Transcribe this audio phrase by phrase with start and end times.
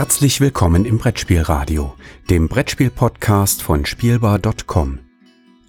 [0.00, 1.92] Herzlich willkommen im Brettspielradio,
[2.30, 5.00] dem Brettspiel-Podcast von Spielbar.com.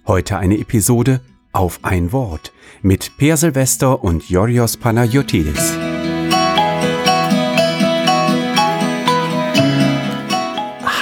[0.06, 1.20] Heute eine Episode
[1.52, 2.50] auf ein Wort
[2.80, 5.74] mit Per Silvester und Yorios Panayotidis.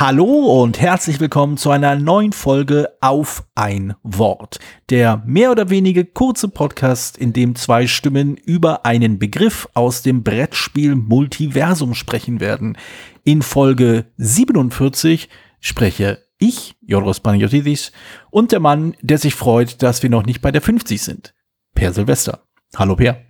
[0.00, 4.58] Hallo und herzlich willkommen zu einer neuen Folge auf ein Wort.
[4.88, 10.22] Der mehr oder weniger kurze Podcast, in dem zwei Stimmen über einen Begriff aus dem
[10.22, 12.78] Brettspiel Multiversum sprechen werden.
[13.24, 15.28] In Folge 47
[15.60, 17.92] spreche ich, Joros Panagiotidis,
[18.30, 21.34] und der Mann, der sich freut, dass wir noch nicht bei der 50 sind.
[21.74, 22.46] Per Silvester.
[22.74, 23.29] Hallo Per.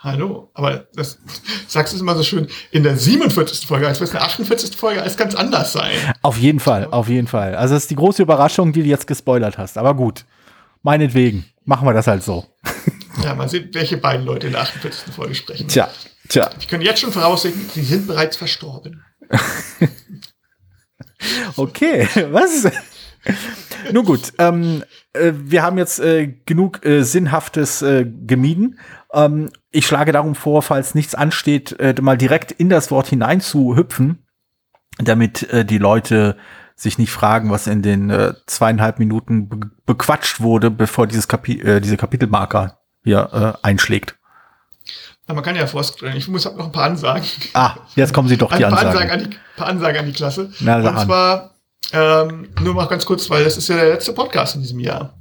[0.00, 1.18] Hallo, aber das
[1.66, 3.66] sagst du immer so schön in der 47.
[3.66, 4.76] Folge, als wäre es eine 48.
[4.76, 5.90] Folge, als ganz anders sein.
[6.22, 7.56] Auf jeden Fall, auf jeden Fall.
[7.56, 9.76] Also das ist die große Überraschung, die du jetzt gespoilert hast.
[9.76, 10.24] Aber gut,
[10.82, 12.46] meinetwegen, machen wir das halt so.
[13.24, 15.12] Ja, mal sehen, welche beiden Leute in der 48.
[15.12, 15.66] Folge sprechen.
[15.66, 15.90] Tja,
[16.28, 16.48] tja.
[16.60, 19.02] Ich kann jetzt schon voraussehen, sie sind bereits verstorben.
[21.56, 22.68] okay, was?
[23.92, 28.78] Nun gut, ähm, äh, wir haben jetzt äh, genug äh, Sinnhaftes äh, gemieden.
[29.12, 33.40] Ähm, ich schlage darum vor, falls nichts ansteht, äh, mal direkt in das Wort hinein
[33.40, 34.26] zu hüpfen,
[34.98, 36.36] damit äh, die Leute
[36.74, 41.60] sich nicht fragen, was in den äh, zweieinhalb Minuten be bequatscht wurde, bevor dieses Kapi
[41.60, 44.16] äh, diese Kapitelmarker hier äh, einschlägt.
[45.26, 47.26] Ja, man kann ja vorstellen, ich muss noch ein paar Ansagen.
[47.54, 49.10] Ah, jetzt kommen sie doch die ein paar Ansagen.
[49.10, 50.52] Ansagen an die, paar Ansagen an die Klasse.
[50.60, 51.06] Na, Und an.
[51.06, 51.54] zwar,
[51.92, 55.14] ähm, nur mal ganz kurz, weil das ist ja der letzte Podcast in diesem Jahr.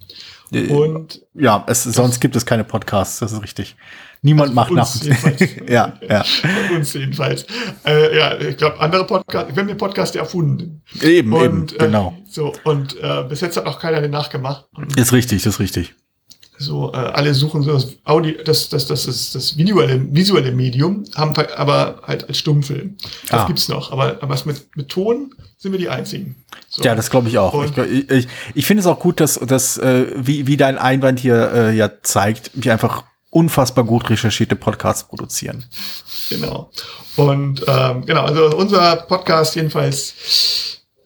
[0.52, 3.76] Äh, Und ja, es, sonst gibt es keine Podcasts, das ist richtig.
[4.24, 5.04] Niemand macht Also uns nach.
[5.30, 5.52] jedenfalls.
[5.70, 6.24] ja, ja.
[6.24, 7.46] Von uns jedenfalls.
[7.86, 10.82] Äh, ja, ich glaube, andere Podcasts, wir haben den Podcast ja erfunden.
[11.02, 12.16] Eben, Und, eben, genau.
[12.18, 14.66] Äh, so, und äh, bis jetzt hat noch keiner den nachgemacht.
[14.96, 15.94] Ist richtig, ist richtig.
[16.60, 21.04] So, äh, alle suchen so das Audio, das, das, das ist das visuelle, visuelle Medium,
[21.16, 22.98] haben aber halt als Stummfilm.
[23.30, 23.46] Das Ah.
[23.48, 23.92] gibt's noch.
[23.92, 26.36] Aber, aber was mit, mit Ton sind wir die einzigen.
[26.70, 26.84] So.
[26.84, 27.54] Ja, das glaube ich auch.
[27.54, 31.20] Und- Ich, ich, ich finde es auch gut, dass, dass äh, wie, wie dein Einwand
[31.20, 35.66] hier äh, ja zeigt, wir einfach unfassbar gut recherchierte Podcasts produzieren.
[36.30, 36.72] Genau.
[37.18, 40.14] Und ähm, genau, also unser Podcast jedenfalls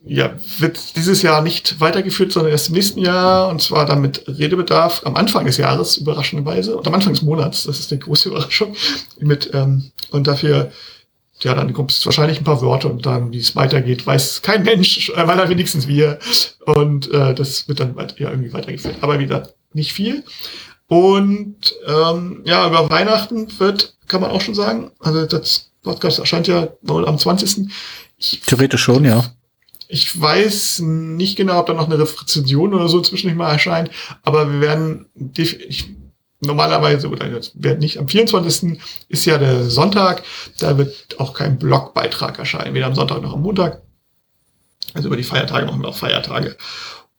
[0.03, 4.27] ja, wird dieses Jahr nicht weitergeführt, sondern erst im nächsten Jahr und zwar dann mit
[4.27, 8.29] Redebedarf am Anfang des Jahres, überraschenderweise, und am Anfang des Monats, das ist die große
[8.29, 8.75] Überraschung,
[9.19, 10.71] mit ähm, und dafür
[11.43, 14.63] ja, dann kommt es wahrscheinlich ein paar Wörter und dann, wie es weitergeht, weiß kein
[14.63, 16.19] Mensch, äh, weil wenigstens wir.
[16.65, 18.97] Und äh, das wird dann ja, irgendwie weitergeführt.
[19.01, 20.23] Aber wieder nicht viel.
[20.87, 26.47] Und ähm, ja, über Weihnachten wird, kann man auch schon sagen, also das Podcast erscheint
[26.47, 27.69] ja wohl am 20.
[28.17, 29.23] Ich, Theoretisch schon, ja.
[29.91, 33.91] Ich weiß nicht genau, ob da noch eine Rezension oder so zwischendurch mal erscheint,
[34.23, 35.89] aber wir werden ich,
[36.39, 38.79] normalerweise, oder jetzt nicht, am 24.
[39.09, 40.23] ist ja der Sonntag,
[40.59, 43.81] da wird auch kein Blogbeitrag erscheinen, weder am Sonntag noch am Montag.
[44.93, 46.55] Also über die Feiertage machen wir auch Feiertage.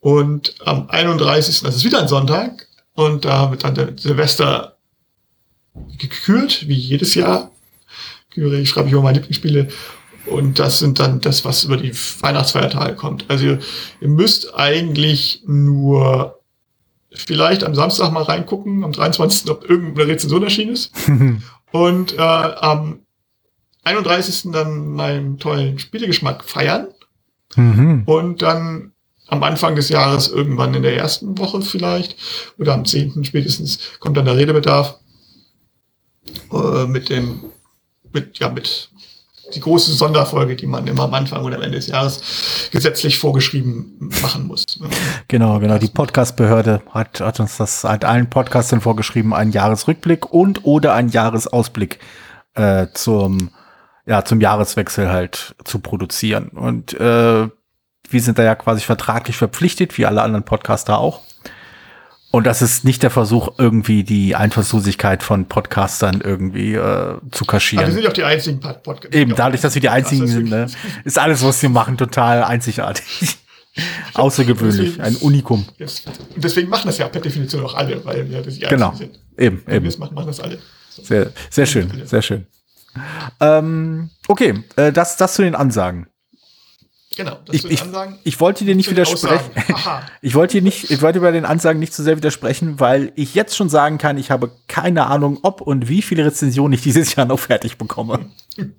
[0.01, 1.61] Und am 31.
[1.61, 4.77] das ist wieder ein Sonntag, und da wird dann der Silvester
[5.99, 7.51] gekürt, wie jedes Jahr.
[8.31, 9.69] Küre, ich schreibe hier über meine Lieblingsspiele.
[10.27, 13.25] Und das sind dann das, was über die Weihnachtsfeiertage kommt.
[13.29, 13.59] Also ihr,
[14.01, 16.41] ihr müsst eigentlich nur
[17.11, 19.51] vielleicht am Samstag mal reingucken, am 23.
[19.51, 20.93] ob irgendeine Rezension erschienen ist.
[21.73, 23.01] Und äh, am
[23.85, 24.53] 31.
[24.53, 26.89] dann meinen tollen Spielegeschmack feiern.
[27.57, 28.03] Mhm.
[28.07, 28.93] Und dann
[29.29, 32.17] am Anfang des Jahres, irgendwann in der ersten Woche vielleicht,
[32.59, 33.25] oder am 10.
[33.25, 34.99] spätestens, kommt dann der Redebedarf
[36.53, 37.41] äh, mit dem,
[38.13, 38.91] mit, ja, mit
[39.55, 44.11] die große Sonderfolge, die man immer am Anfang oder am Ende des Jahres gesetzlich vorgeschrieben
[44.23, 44.65] machen muss.
[45.29, 45.79] Genau, genau.
[45.79, 51.09] Die Podcast-Behörde hat, hat uns das hat allen Podcastern vorgeschrieben, einen Jahresrückblick und oder einen
[51.09, 52.01] Jahresausblick
[52.55, 53.51] äh, zum,
[54.05, 56.49] ja, zum Jahreswechsel halt zu produzieren.
[56.49, 57.49] Und äh,
[58.13, 61.23] wir sind da ja quasi vertraglich verpflichtet, wie alle anderen Podcaster auch.
[62.33, 67.21] Und das ist nicht der Versuch, irgendwie die Einfallslosigkeit von Podcastern irgendwie äh, zu Aber
[67.41, 67.93] wir kaschieren.
[67.93, 69.15] sind ja auch die einzigen Pod- Podcast.
[69.15, 70.67] Eben, dadurch, dass wir die einzigen sind, ne,
[71.05, 73.37] ist alles, was wir machen, total einzigartig.
[74.15, 75.67] Außergewöhnlich, ein Unikum.
[75.79, 78.91] Und deswegen machen das ja per Definition auch alle, weil wir das die Genau.
[78.91, 79.23] einzigen sind.
[79.39, 79.87] Eben, eben.
[79.87, 80.59] es machen, machen das alle.
[80.91, 81.03] So.
[81.03, 82.47] Sehr, sehr schön, sehr schön.
[83.41, 86.07] Ähm, okay, äh, das, das zu den Ansagen.
[87.17, 88.19] Genau, das Ich, ich, Ansagen.
[88.25, 89.51] ich wollte dir nicht widersprechen.
[90.23, 93.35] Ich wollte dir nicht, ich wollte bei den Ansagen nicht zu sehr widersprechen, weil ich
[93.35, 97.15] jetzt schon sagen kann, ich habe keine Ahnung, ob und wie viele Rezensionen ich dieses
[97.15, 98.31] Jahr noch fertig bekomme.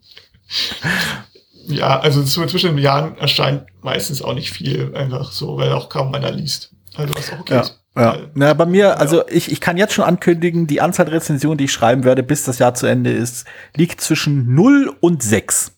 [1.65, 5.89] Ja, also so zwischen den Jahren erscheint meistens auch nicht viel, einfach so, weil auch
[5.89, 6.73] kaum einer liest.
[6.95, 7.61] Also was auch okay
[7.95, 8.17] Ja, ja.
[8.33, 11.65] Na, bei mir, also ich, ich kann jetzt schon ankündigen, die Anzahl der Rezensionen, die
[11.65, 13.45] ich schreiben werde, bis das Jahr zu Ende ist,
[13.75, 15.71] liegt zwischen 0 und 6.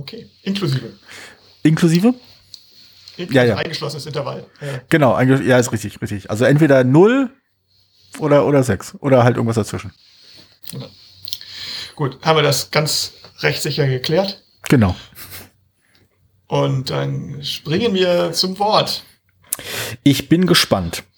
[0.00, 0.92] Okay, inklusive.
[1.62, 2.14] Inklusive?
[3.16, 3.56] inklusive Ja, ja.
[3.56, 4.46] Eingeschlossenes Intervall.
[4.60, 4.80] Ja.
[4.88, 6.30] Genau, ja, ist richtig, richtig.
[6.30, 7.30] Also entweder 0
[8.18, 9.92] oder, oder 6 oder halt irgendwas dazwischen.
[11.96, 14.42] Gut, haben wir das ganz rechtssicher geklärt.
[14.68, 14.96] Genau.
[16.46, 19.04] Und dann springen wir zum Wort.
[20.02, 21.04] Ich bin gespannt.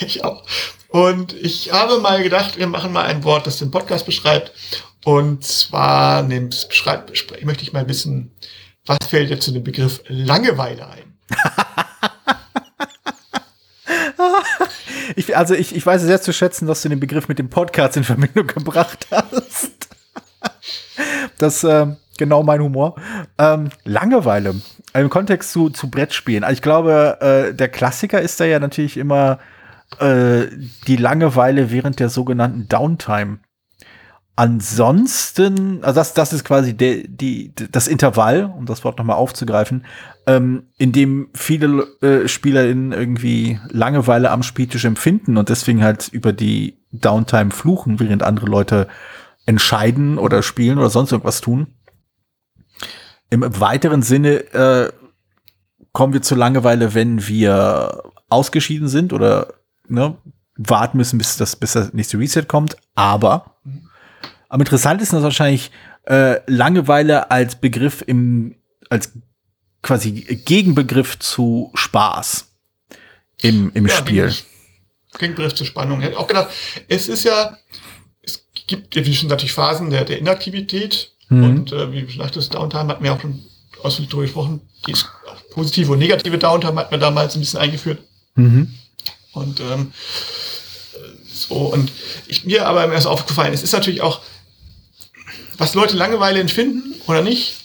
[0.00, 0.44] Ich auch.
[0.88, 4.52] Und ich habe mal gedacht, wir machen mal ein Wort, das den Podcast beschreibt.
[5.04, 8.32] Und zwar beschreibt, bespre- möchte ich mal wissen,
[8.84, 11.14] was fällt dir zu dem Begriff Langeweile ein?
[15.16, 17.96] Ich, also ich, ich weiß sehr zu schätzen, dass du den Begriff mit dem Podcast
[17.96, 19.88] in Verbindung gebracht hast.
[21.38, 21.86] Das äh,
[22.18, 22.96] genau mein Humor.
[23.38, 24.60] Ähm, Langeweile.
[24.94, 26.44] Im Kontext zu, zu Brettspielen.
[26.44, 29.38] Also ich glaube, äh, der Klassiker ist da ja natürlich immer
[30.00, 30.46] äh,
[30.86, 33.38] die Langeweile während der sogenannten Downtime.
[34.38, 39.84] Ansonsten, also das, das ist quasi der, die, das Intervall, um das Wort nochmal aufzugreifen,
[40.28, 46.32] ähm, in dem viele äh, SpielerInnen irgendwie Langeweile am Spieltisch empfinden und deswegen halt über
[46.32, 48.86] die Downtime fluchen, während andere Leute
[49.44, 51.74] entscheiden oder spielen oder sonst irgendwas tun.
[53.30, 54.92] Im weiteren Sinne äh,
[55.90, 59.54] kommen wir zur Langeweile, wenn wir ausgeschieden sind oder
[59.88, 60.16] ne,
[60.56, 62.76] warten müssen, bis das, bis das nächste Reset kommt.
[62.94, 63.56] Aber
[64.48, 65.70] am interessantesten ist wahrscheinlich
[66.04, 68.56] äh, Langeweile als Begriff im,
[68.90, 69.12] als
[69.82, 72.48] quasi Gegenbegriff zu Spaß
[73.42, 74.34] im, im Ja, Spiel.
[75.18, 76.00] Gegenbegriff zur Spannung.
[76.00, 76.48] Ich hätte auch gedacht,
[76.88, 77.56] es ist ja,
[78.22, 81.12] es gibt ja, wie schon natürlich Phasen der, der Inaktivität.
[81.28, 81.44] Mhm.
[81.44, 83.42] Und äh, wie schon das Downtime hatten wir auch schon
[83.82, 84.60] ausführlich darüber gesprochen.
[84.86, 84.94] Die
[85.52, 87.98] positive und negative Downtime hatten wir damals ein bisschen eingeführt.
[88.34, 88.74] Mhm.
[89.32, 89.92] Und ähm,
[91.32, 91.92] so, und
[92.26, 94.20] ich, mir aber erst aufgefallen, es ist natürlich auch,
[95.58, 97.56] was Leute Langeweile empfinden oder nicht,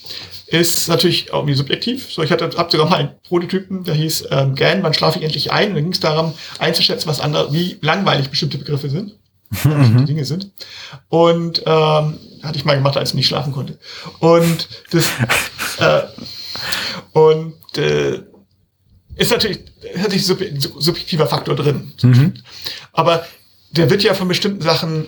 [0.46, 2.12] ist natürlich auch irgendwie subjektiv.
[2.12, 5.24] So, ich hatte hab sogar mal einen Prototypen, der hieß ähm, GAN, wann schlafe ich
[5.24, 5.70] endlich ein?
[5.70, 9.14] Und da ging es darum, einzuschätzen, was andere, wie langweilig bestimmte Begriffe sind,
[9.50, 10.50] bestimmte Dinge sind.
[11.08, 13.78] Und ähm, hatte ich mal gemacht, als ich nicht schlafen konnte.
[14.18, 15.08] Und das
[15.78, 16.02] äh,
[17.12, 18.20] und äh,
[19.16, 20.40] ist natürlich, ist natürlich sub
[20.78, 21.92] subjektiver Faktor drin.
[22.92, 23.24] Aber
[23.70, 25.06] der wird ja von bestimmten Sachen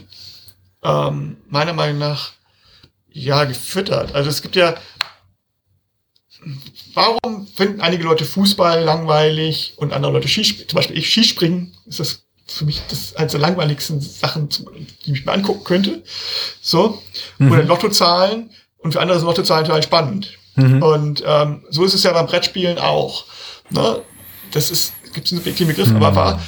[0.83, 2.33] ähm, meiner Meinung nach
[3.17, 4.15] ja gefüttert.
[4.15, 4.75] Also es gibt ja,
[6.95, 10.69] warum finden einige Leute Fußball langweilig und andere Leute Skispringen?
[10.69, 14.49] Zum Beispiel ich Skispringen ist das für mich das eines der langweiligsten Sachen,
[15.05, 16.05] die ich mir angucken könnte.
[16.61, 17.03] So.
[17.41, 20.39] Oder Lottozahlen und für andere sind Lottozahlen total spannend.
[20.81, 23.27] Und ähm, so ist es ja beim Brettspielen auch.
[23.71, 24.01] Ne?
[24.53, 26.43] Das ist, gibt es einen Begriff, aber war,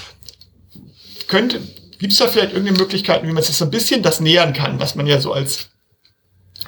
[1.26, 1.61] könnte,
[1.99, 4.81] gibt es da vielleicht irgendeine Möglichkeit, wie man sich so ein bisschen das nähern kann,
[4.81, 5.69] was man ja so als,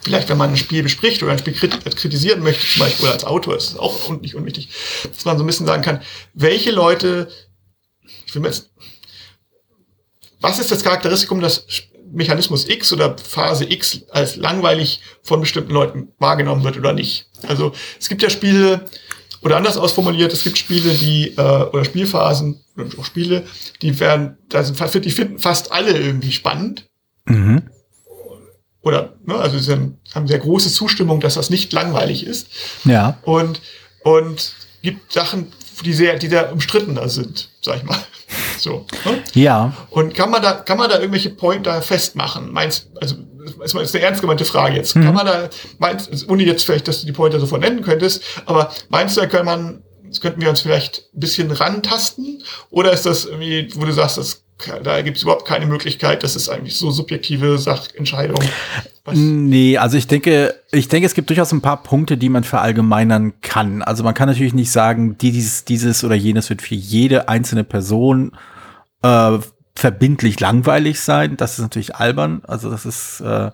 [0.02, 3.14] vielleicht wenn man ein Spiel bespricht oder ein Spiel krit kritisieren möchte, zum Beispiel oder
[3.14, 4.68] als Autor, ist das auch nicht unwichtig,
[5.14, 6.02] dass man so ein bisschen sagen kann,
[6.34, 7.28] welche Leute,
[8.26, 8.70] ich will mir jetzt,
[10.40, 11.66] was ist das Charakteristikum, dass
[12.12, 17.26] Mechanismus X oder Phase X als langweilig von bestimmten Leuten wahrgenommen wird oder nicht?
[17.46, 18.86] Also es gibt ja Spiele,
[19.42, 23.44] oder anders ausformuliert, es gibt Spiele, die, äh, oder Spielphasen, oder auch Spiele,
[23.80, 26.86] die werden, da sind, die finden fast alle irgendwie spannend.
[27.26, 27.62] Mhm.
[28.82, 29.72] Oder, ne, also sie
[30.14, 32.48] haben, sehr große Zustimmung, dass das nicht langweilig ist.
[32.84, 33.18] Ja.
[33.22, 33.60] Und,
[34.02, 35.52] und gibt Sachen,
[35.84, 37.98] die sehr, die sehr umstrittener sind, sag ich mal.
[38.58, 38.86] So.
[39.06, 39.22] Ne?
[39.34, 39.72] Ja.
[39.88, 42.52] Und kann man da, kann man da irgendwelche Pointer festmachen?
[42.52, 43.16] Meinst, also,
[43.64, 44.92] ist eine ernst gemeinte Frage jetzt.
[44.92, 48.22] Kann man da, meinst, also, ohne jetzt vielleicht, dass du die Pointer sofort nennen könntest,
[48.44, 49.82] aber meinst du, da kann man,
[50.20, 52.42] könnten wir uns vielleicht ein bisschen rantasten?
[52.70, 54.39] Oder ist das irgendwie, wo du sagst, das,
[54.82, 58.38] da gibt es überhaupt keine Möglichkeit, das ist eigentlich so subjektive Sachentscheidung?
[59.12, 63.34] Nee, also ich denke, ich denke, es gibt durchaus ein paar Punkte, die man verallgemeinern
[63.40, 63.82] kann.
[63.82, 67.64] Also man kann natürlich nicht sagen, die, dieses, dieses oder jenes wird für jede einzelne
[67.64, 68.32] Person
[69.02, 69.38] äh,
[69.74, 71.36] verbindlich langweilig sein.
[71.36, 72.42] Das ist natürlich albern.
[72.46, 73.50] Also das ist, äh,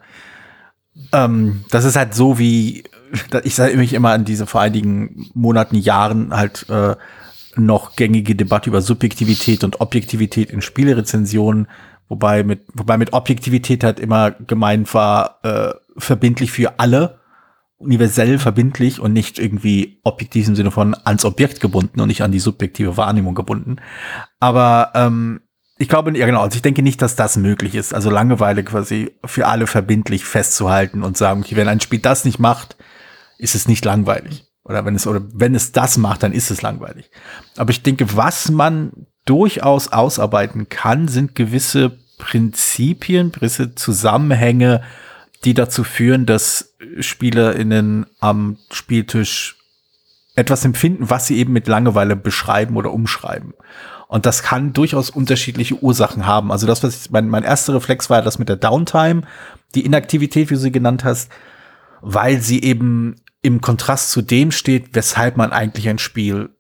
[1.13, 2.85] ähm, das ist halt so wie,
[3.45, 6.97] ich sage mich immer an diese vor einigen Monaten, Jahren halt äh,
[7.59, 11.69] noch gängige Debatte über Subjektivität und Objektivität in Spielerezensionen,
[12.09, 17.21] wobei mit, wobei mit Objektivität halt immer gemeint war, äh, verbindlich für alle,
[17.79, 22.33] universell verbindlich und nicht irgendwie objektiv im Sinne von ans Objekt gebunden und nicht an
[22.33, 23.77] die subjektive Wahrnehmung gebunden.
[24.41, 25.41] Aber ähm,
[25.79, 27.93] ich glaube, ja genau, also ich denke nicht, dass das möglich ist.
[27.93, 32.39] Also Langeweile quasi für alle verbindlich festzuhalten und sagen, okay, wenn ein Spiel das nicht
[32.39, 32.77] macht,
[33.39, 34.46] ist es nicht langweilig.
[34.67, 37.11] Oder wenn es, oder wenn es das macht, dann ist es langweilig.
[37.57, 38.93] Aber ich denke, was man
[39.25, 44.83] durchaus ausarbeiten kann, sind gewisse Prinzipien, gewisse Zusammenhänge
[45.45, 49.57] die dazu führen, dass SpielerInnen am Spieltisch
[50.35, 53.55] etwas empfinden, was sie eben mit Langeweile beschreiben oder umschreiben.
[54.09, 56.53] Und das kann durchaus unterschiedliche Ursachen haben.
[56.53, 59.23] Also das, was ich, mein, mein erster Reflex war, das mit der Downtime,
[59.75, 61.31] die Inaktivität, wie du sie genannt hast,
[62.03, 66.51] weil sie eben im Kontrast zu dem steht, weshalb man eigentlich ein Spiel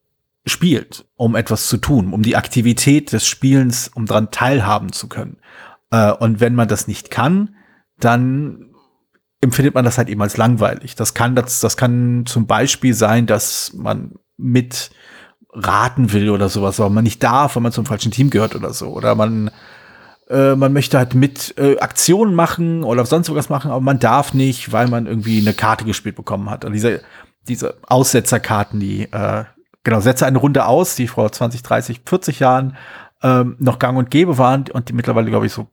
[0.46, 5.38] spielt, um etwas zu tun, um die Aktivität des Spielens, um daran teilhaben zu können.
[5.90, 7.56] Äh, und wenn man das nicht kann,
[7.98, 8.70] dann
[9.40, 10.94] empfindet man das halt eben als langweilig.
[10.94, 14.90] Das kann, das, das kann zum Beispiel sein, dass man mit
[15.52, 18.72] raten will oder sowas, aber man nicht darf, weil man zum falschen Team gehört oder
[18.72, 18.88] so.
[18.88, 19.50] Oder man,
[20.28, 24.34] äh, man möchte halt mit äh, Aktionen machen oder sonst was machen, aber man darf
[24.34, 26.64] nicht, weil man irgendwie eine Karte gespielt bekommen hat.
[26.64, 27.02] Und diese,
[27.46, 29.44] diese Aussetzerkarten, die, äh,
[29.84, 32.76] genau, setze eine Runde aus, die vor 20, 30, 40 Jahren
[33.22, 35.68] ähm, noch gang und gäbe waren und die mittlerweile, glaube ich, so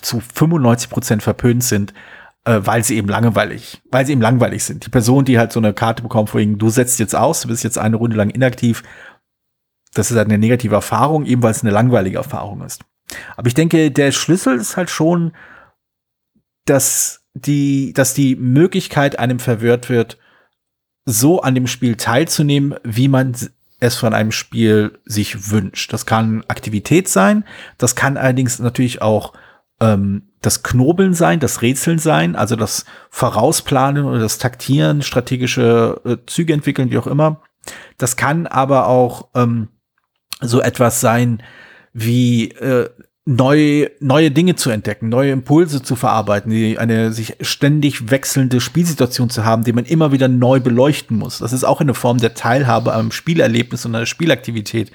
[0.00, 1.92] zu 95 Prozent verpönt sind,
[2.44, 4.86] äh, weil sie eben langweilig, weil sie eben langweilig sind.
[4.86, 7.64] Die Person, die halt so eine Karte bekommt, vorhin, du setzt jetzt aus, du bist
[7.64, 8.82] jetzt eine Runde lang inaktiv,
[9.92, 12.82] das ist halt eine negative Erfahrung, eben weil es eine langweilige Erfahrung ist.
[13.36, 15.32] Aber ich denke, der Schlüssel ist halt schon,
[16.64, 20.18] dass die, dass die Möglichkeit einem verwehrt wird,
[21.04, 23.34] so an dem Spiel teilzunehmen, wie man
[23.80, 25.92] es von einem Spiel sich wünscht.
[25.92, 27.44] Das kann Aktivität sein,
[27.78, 29.32] das kann allerdings natürlich auch
[29.80, 36.16] ähm, das Knobeln sein, das Rätseln sein, also das Vorausplanen oder das Taktieren, strategische äh,
[36.26, 37.40] Züge entwickeln, wie auch immer.
[37.98, 39.68] Das kann aber auch ähm,
[40.40, 41.42] so etwas sein
[41.92, 42.88] wie äh,
[43.24, 49.30] neue, neue Dinge zu entdecken, neue Impulse zu verarbeiten, die eine sich ständig wechselnde Spielsituation
[49.30, 51.38] zu haben, die man immer wieder neu beleuchten muss.
[51.38, 54.90] Das ist auch eine Form der Teilhabe am Spielerlebnis und einer Spielaktivität.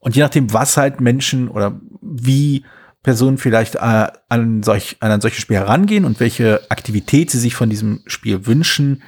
[0.00, 2.64] Und je nachdem, was halt Menschen oder wie
[3.02, 7.54] Personen vielleicht äh, an, solch, an ein solches Spiel herangehen und welche Aktivität sie sich
[7.54, 9.02] von diesem Spiel wünschen,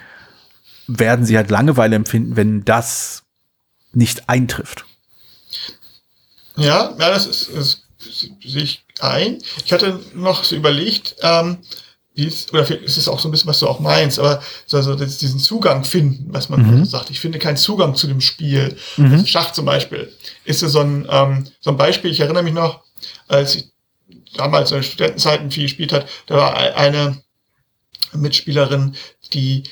[0.87, 3.25] werden sie halt Langeweile empfinden, wenn das
[3.93, 4.85] nicht eintrifft.
[6.57, 9.39] Ja, ja, das ist, ist sehe ich ein.
[9.65, 11.59] Ich hatte noch so überlegt, ähm,
[12.17, 14.95] es, oder ist es auch so ein bisschen, was du auch meinst, aber so, also
[14.95, 16.85] diesen Zugang finden, was man mhm.
[16.85, 17.11] sagt.
[17.11, 18.77] Ich finde keinen Zugang zu dem Spiel.
[18.97, 19.13] Mhm.
[19.13, 20.13] Also Schach zum Beispiel
[20.45, 22.11] ist so ein, ähm, so ein Beispiel.
[22.11, 22.83] Ich erinnere mich noch,
[23.29, 23.69] als ich
[24.35, 27.23] damals in Studentenzeiten viel gespielt hat, da war eine
[28.13, 28.97] Mitspielerin,
[29.33, 29.65] die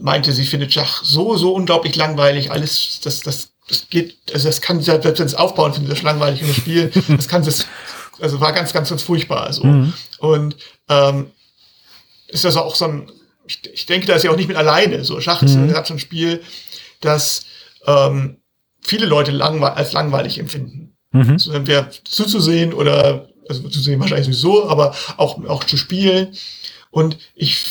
[0.00, 2.50] meinte, sie findet Schach so, so unglaublich langweilig.
[2.50, 6.02] Alles, das, das das geht, also das kann selbst wenn es aufbauen, finde ich das
[6.02, 6.90] langweilig in das Spiel.
[7.08, 7.66] Das kann das,
[8.20, 9.44] also war ganz, ganz, ganz furchtbar.
[9.44, 9.64] Also.
[9.64, 9.92] Mhm.
[10.18, 10.56] Und
[10.88, 11.30] ähm,
[12.28, 13.10] ist das auch so ein,
[13.46, 15.04] ich, ich denke, da ist ja auch nicht mit alleine.
[15.04, 15.70] So Schach ist mhm.
[15.84, 16.42] so ein Spiel,
[17.00, 17.44] das
[17.86, 18.38] ähm,
[18.80, 20.96] viele Leute langwe als langweilig empfinden.
[21.12, 21.32] Mhm.
[21.32, 26.36] Also entweder zuzusehen oder, also zuzusehen wahrscheinlich sowieso, aber auch, auch zu spielen.
[26.90, 27.64] Und ich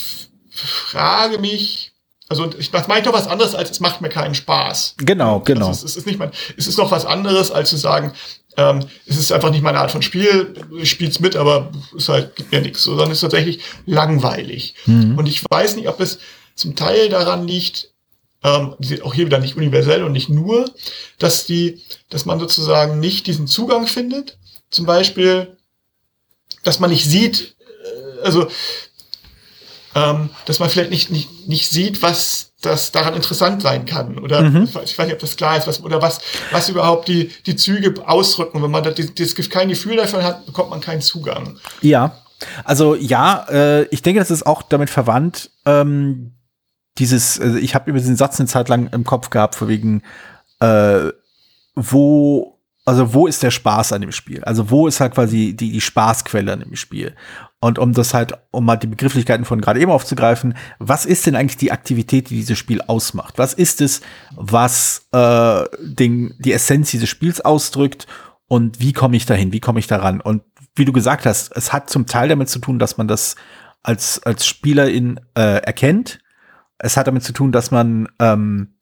[0.50, 1.91] frage mich,
[2.32, 4.96] also ich, das meine ich doch was anderes, als es macht mir keinen Spaß.
[5.00, 5.68] Genau, genau.
[5.68, 8.14] Also es, es, ist nicht mein, es ist noch was anderes, als zu sagen,
[8.56, 12.38] ähm, es ist einfach nicht meine Art von Spiel, ich spiel's mit, aber es halt,
[12.38, 14.76] gibt mir nichts, sondern es ist tatsächlich langweilig.
[14.86, 15.18] Mhm.
[15.18, 16.20] Und ich weiß nicht, ob es
[16.56, 17.90] zum Teil daran liegt,
[18.46, 20.72] ähm, auch hier wieder nicht universell und nicht nur,
[21.20, 24.38] dass die, dass man sozusagen nicht diesen Zugang findet.
[24.70, 25.58] Zum Beispiel,
[26.64, 28.48] dass man nicht sieht, äh, also
[29.96, 34.20] ähm, dass man vielleicht nicht, nicht, nicht sieht, was das daran interessant sein kann.
[34.20, 34.64] Oder mhm.
[34.84, 36.22] ich weiß nicht, ob das klar ist, was, oder was,
[36.52, 38.62] was überhaupt die, die Züge ausdrücken.
[38.62, 41.58] Wenn man das, das kein Gefühl davon hat, bekommt man keinen Zugang.
[41.82, 42.18] Ja.
[42.64, 46.34] Also ja, äh, ich denke, das ist auch damit verwandt, ähm,
[46.98, 50.02] dieses, also ich habe über diesen Satz eine Zeit lang im Kopf gehabt, vor wegen,
[50.60, 51.10] äh,
[51.76, 54.44] wo, also wo ist der Spaß an dem Spiel?
[54.44, 57.16] Also wo ist halt quasi die, die Spaßquelle an dem Spiel?
[57.64, 61.36] Und um das halt, um mal die Begrifflichkeiten von gerade eben aufzugreifen, was ist denn
[61.36, 63.38] eigentlich die Aktivität, die dieses Spiel ausmacht?
[63.38, 64.02] Was ist es,
[64.36, 68.08] was äh, den, die Essenz dieses Spiels ausdrückt
[68.48, 70.22] und wie komme ich dahin, wie komme ich daran?
[70.22, 70.42] Und
[70.76, 73.36] wie du gesagt hast, es hat zum Teil damit zu tun, dass man das
[73.84, 76.20] als, als Spielerin äh, erkennt.
[76.80, 78.74] Es hat damit zu tun, dass man ähm,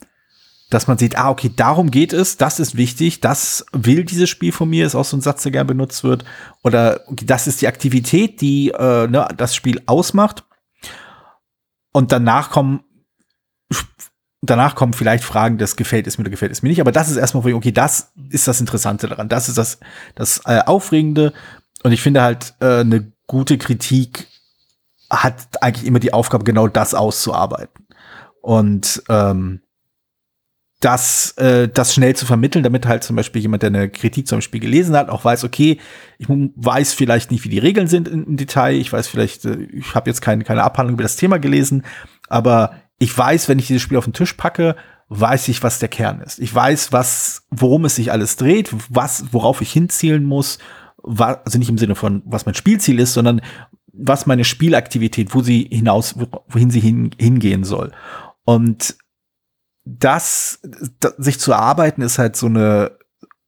[0.69, 4.51] dass man sieht, ah, okay, darum geht es, das ist wichtig, das will dieses Spiel
[4.51, 6.25] von mir, ist auch so ein Satz, der gern benutzt wird.
[6.63, 10.45] Oder das ist die Aktivität, die äh, ne, das Spiel ausmacht.
[11.91, 12.83] Und danach kommen
[14.41, 16.81] danach kommen vielleicht Fragen, das gefällt es mir oder gefällt es mir nicht.
[16.81, 19.29] Aber das ist erstmal, okay, das ist das Interessante daran.
[19.29, 19.79] Das ist das,
[20.15, 21.33] das äh, Aufregende.
[21.83, 24.27] Und ich finde halt, äh, eine gute Kritik
[25.09, 27.87] hat eigentlich immer die Aufgabe, genau das auszuarbeiten.
[28.41, 29.61] Und ähm,
[30.79, 34.41] das, äh, das schnell zu vermitteln, damit halt zum Beispiel jemand, der eine Kritik zum
[34.41, 35.77] Spiel gelesen hat, auch weiß, okay,
[36.17, 39.93] ich weiß vielleicht nicht, wie die Regeln sind im Detail, ich weiß vielleicht, äh, ich
[39.93, 41.83] habe jetzt keine, keine Abhandlung über das Thema gelesen,
[42.29, 44.75] aber ich weiß, wenn ich dieses Spiel auf den Tisch packe,
[45.09, 46.39] weiß ich, was der Kern ist.
[46.39, 50.59] Ich weiß, was, worum es sich alles dreht, was, worauf ich hinzielen muss,
[51.03, 53.41] also nicht im Sinne von, was mein Spielziel ist, sondern
[53.91, 56.15] was meine Spielaktivität, wo sie hinaus,
[56.47, 57.91] wohin sie hin, hingehen soll.
[58.45, 58.95] Und
[59.97, 60.59] das,
[60.99, 62.97] das, sich zu erarbeiten, ist halt so eine,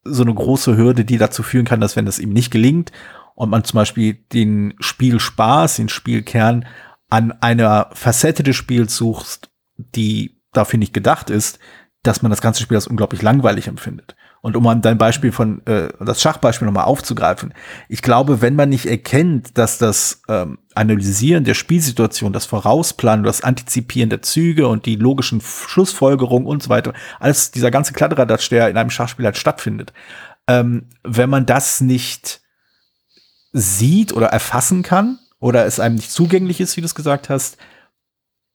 [0.04, 2.92] so eine große Hürde, die dazu führen kann, dass wenn das ihm nicht gelingt
[3.36, 6.66] und man zum Beispiel den Spielspaß, den Spielkern
[7.10, 11.60] an einer Facette des Spiels sucht, die dafür nicht gedacht ist,
[12.04, 14.16] dass man das ganze Spiel als unglaublich langweilig empfindet.
[14.42, 17.54] Und um an dein Beispiel von, äh, das Schachbeispiel nochmal aufzugreifen,
[17.88, 23.42] ich glaube, wenn man nicht erkennt, dass das ähm, Analysieren der Spielsituation, das Vorausplanen, das
[23.42, 28.70] Antizipieren der Züge und die logischen Schlussfolgerungen und so weiter, alles dieser ganze Kladderadatsch, der
[28.70, 29.94] in einem Schachspiel halt stattfindet,
[30.48, 32.42] ähm, wenn man das nicht
[33.54, 37.58] sieht oder erfassen kann oder es einem nicht zugänglich ist, wie du es gesagt hast,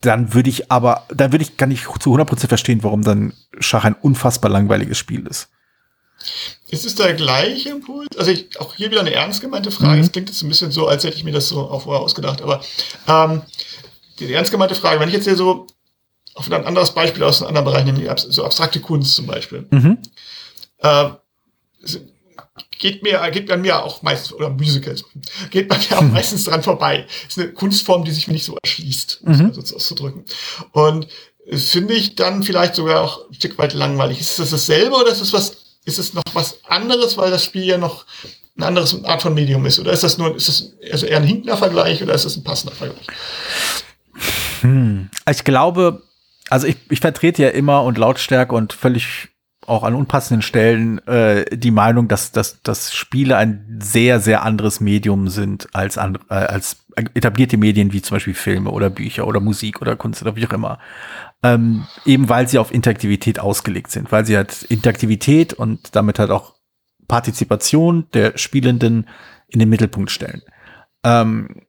[0.00, 3.84] dann würde ich aber, dann würde ich gar nicht zu 100% verstehen, warum dann Schach
[3.84, 5.50] ein unfassbar langweiliges Spiel ist.
[6.68, 8.16] Ist es der gleiche Impuls?
[8.16, 10.00] Also ich, auch hier wieder eine ernst gemeinte Frage.
[10.00, 10.12] Es mhm.
[10.12, 12.42] klingt jetzt ein bisschen so, als hätte ich mir das so auch vorher ausgedacht.
[12.42, 12.60] Aber
[13.06, 13.42] ähm,
[14.18, 15.66] die ernst gemeinte Frage, wenn ich jetzt hier so
[16.34, 19.66] auf ein anderes Beispiel aus einem anderen Bereich nehme, so abstrakte Kunst zum Beispiel.
[19.70, 19.98] Mhm.
[20.78, 21.10] Äh,
[22.78, 25.04] geht mir, geht bei mir auch meistens, oder Musicals,
[25.50, 26.12] geht bei mir auch mhm.
[26.12, 27.06] meistens dran vorbei.
[27.28, 29.46] Ist eine Kunstform, die sich mir nicht so erschließt, um mhm.
[29.50, 30.24] es so auszudrücken.
[30.72, 31.06] Und
[31.52, 34.20] finde ich dann vielleicht sogar auch ein Stück weit langweilig.
[34.20, 37.64] Ist das dasselbe oder ist es was ist es noch was anderes, weil das Spiel
[37.64, 38.04] ja noch
[38.56, 39.78] eine andere Art von Medium ist?
[39.78, 42.44] Oder ist das nur, ist das also eher ein hinkender Vergleich oder ist das ein
[42.44, 43.06] passender Vergleich?
[44.60, 45.08] Hm.
[45.30, 46.02] Ich glaube,
[46.50, 49.28] also ich, ich vertrete ja immer und lautstark und völlig
[49.66, 54.80] auch an unpassenden Stellen äh, die Meinung, dass, dass, dass Spiele ein sehr, sehr anderes
[54.80, 59.40] Medium sind als, andere, äh, als etablierte Medien wie zum Beispiel Filme oder Bücher oder
[59.40, 60.78] Musik oder Kunst oder wie auch immer.
[61.42, 66.30] Ähm, eben weil sie auf Interaktivität ausgelegt sind, weil sie halt Interaktivität und damit halt
[66.30, 66.54] auch
[67.08, 69.08] Partizipation der Spielenden
[69.48, 70.42] in den Mittelpunkt stellen.
[71.04, 71.62] Ähm,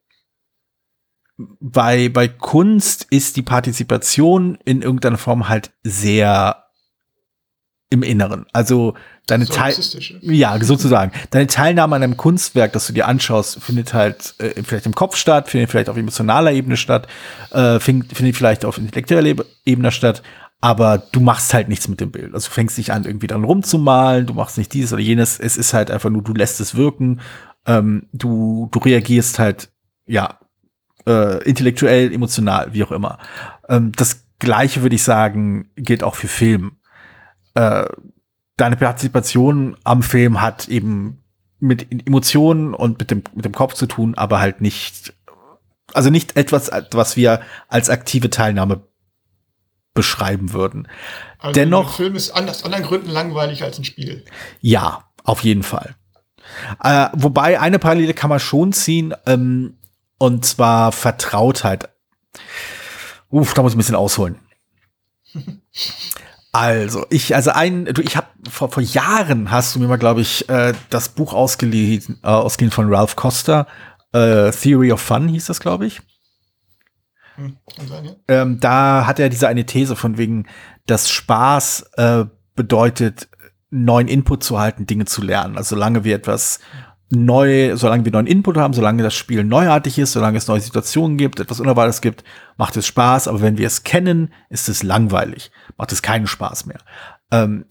[1.60, 6.67] bei, bei Kunst ist die Partizipation in irgendeiner Form halt sehr
[7.90, 8.44] im Inneren.
[8.52, 8.94] Also
[9.26, 9.74] deine Teil
[10.20, 14.86] ja sozusagen deine Teilnahme an einem Kunstwerk, das du dir anschaust, findet halt äh, vielleicht
[14.86, 17.06] im Kopf statt, findet vielleicht auf emotionaler Ebene statt,
[17.50, 20.22] äh, findet, findet vielleicht auf intellektueller Ebene statt,
[20.60, 22.34] aber du machst halt nichts mit dem Bild.
[22.34, 25.38] Also du fängst nicht an irgendwie dran rumzumalen, du machst nicht dieses oder jenes.
[25.40, 27.20] Es ist halt einfach nur, du lässt es wirken,
[27.66, 29.70] ähm, du du reagierst halt
[30.06, 30.38] ja
[31.06, 33.18] äh, intellektuell, emotional, wie auch immer.
[33.68, 36.77] Ähm, das Gleiche würde ich sagen gilt auch für Film
[37.54, 37.86] äh,
[38.56, 41.22] deine Partizipation am Film hat eben
[41.60, 45.14] mit Emotionen und mit dem, mit dem Kopf zu tun, aber halt nicht,
[45.92, 48.82] also nicht etwas, was wir als aktive Teilnahme
[49.94, 50.86] beschreiben würden.
[51.38, 51.88] Also Dennoch.
[51.90, 54.24] Ein Film ist aus anderen Gründen langweilig als ein Spiel.
[54.60, 55.96] Ja, auf jeden Fall.
[56.82, 59.76] Äh, wobei eine Parallele kann man schon ziehen, ähm,
[60.18, 61.88] und zwar Vertrautheit.
[63.30, 64.38] Uff, da muss ich ein bisschen ausholen.
[66.52, 70.22] Also, ich, also ein, du, ich habe vor, vor Jahren hast du mir mal, glaube
[70.22, 73.66] ich, äh, das Buch ausgeliehen, äh, ausgeliehen von Ralph Costa,
[74.12, 76.00] äh, Theory of Fun hieß das, glaube ich.
[77.36, 77.56] Hm,
[77.86, 78.12] sein, ja.
[78.28, 80.46] ähm, da hat er diese eine These von wegen,
[80.86, 82.24] dass Spaß äh,
[82.56, 83.28] bedeutet,
[83.70, 85.56] neuen Input zu halten, Dinge zu lernen.
[85.56, 86.60] Also solange wir etwas
[87.10, 91.16] neu, solange wir neuen Input haben, solange das Spiel neuartig ist, solange es neue Situationen
[91.16, 92.24] gibt, etwas Unerwartetes gibt,
[92.56, 93.28] macht es Spaß.
[93.28, 96.80] Aber wenn wir es kennen, ist es langweilig, macht es keinen Spaß mehr.
[97.30, 97.64] Ähm,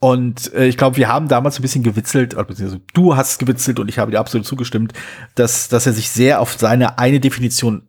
[0.00, 3.88] und äh, ich glaube, wir haben damals ein bisschen gewitzelt, beziehungsweise du hast gewitzelt und
[3.88, 4.92] ich habe dir absolut zugestimmt,
[5.34, 7.88] dass, dass er sich sehr auf seine eine Definition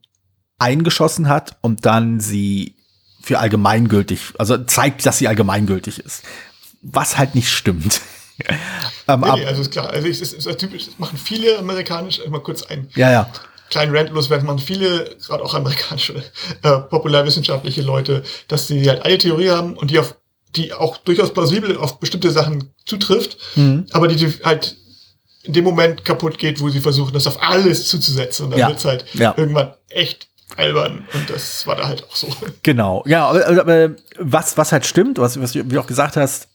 [0.57, 2.75] eingeschossen hat und dann sie
[3.21, 6.23] für allgemeingültig, also zeigt, dass sie allgemeingültig ist.
[6.81, 8.01] Was halt nicht stimmt.
[9.07, 9.89] Ähm, nee, nee, also ist klar.
[9.89, 12.89] Also es ist, ist typisch, das machen viele amerikanische, mal kurz ein.
[12.95, 13.29] Ja, ja.
[13.69, 16.23] Kleinen Rant loswerden, machen viele, gerade auch amerikanische,
[16.63, 20.15] äh, populärwissenschaftliche Leute, dass sie halt eine Theorie haben und die auf,
[20.55, 23.85] die auch durchaus plausibel auf bestimmte Sachen zutrifft, mhm.
[23.91, 24.75] aber die halt
[25.43, 28.45] in dem Moment kaputt geht, wo sie versuchen, das auf alles zuzusetzen.
[28.45, 28.67] Und dann ja.
[28.67, 29.33] wird's halt ja.
[29.37, 31.07] irgendwann echt albern.
[31.13, 32.27] Und das war da halt auch so.
[32.63, 36.49] Genau, ja, aber, aber was, was halt stimmt, was, was du auch gesagt hast,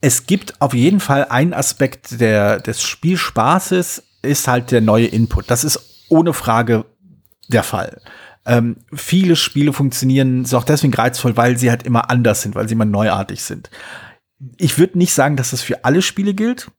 [0.00, 5.50] es gibt auf jeden Fall einen Aspekt der, des Spielspaßes, ist halt der neue Input.
[5.50, 6.84] Das ist ohne Frage
[7.48, 8.00] der Fall.
[8.46, 12.68] Ähm, viele Spiele funktionieren so auch deswegen reizvoll, weil sie halt immer anders sind, weil
[12.68, 13.70] sie immer neuartig sind.
[14.56, 16.70] Ich würde nicht sagen, dass das für alle Spiele gilt.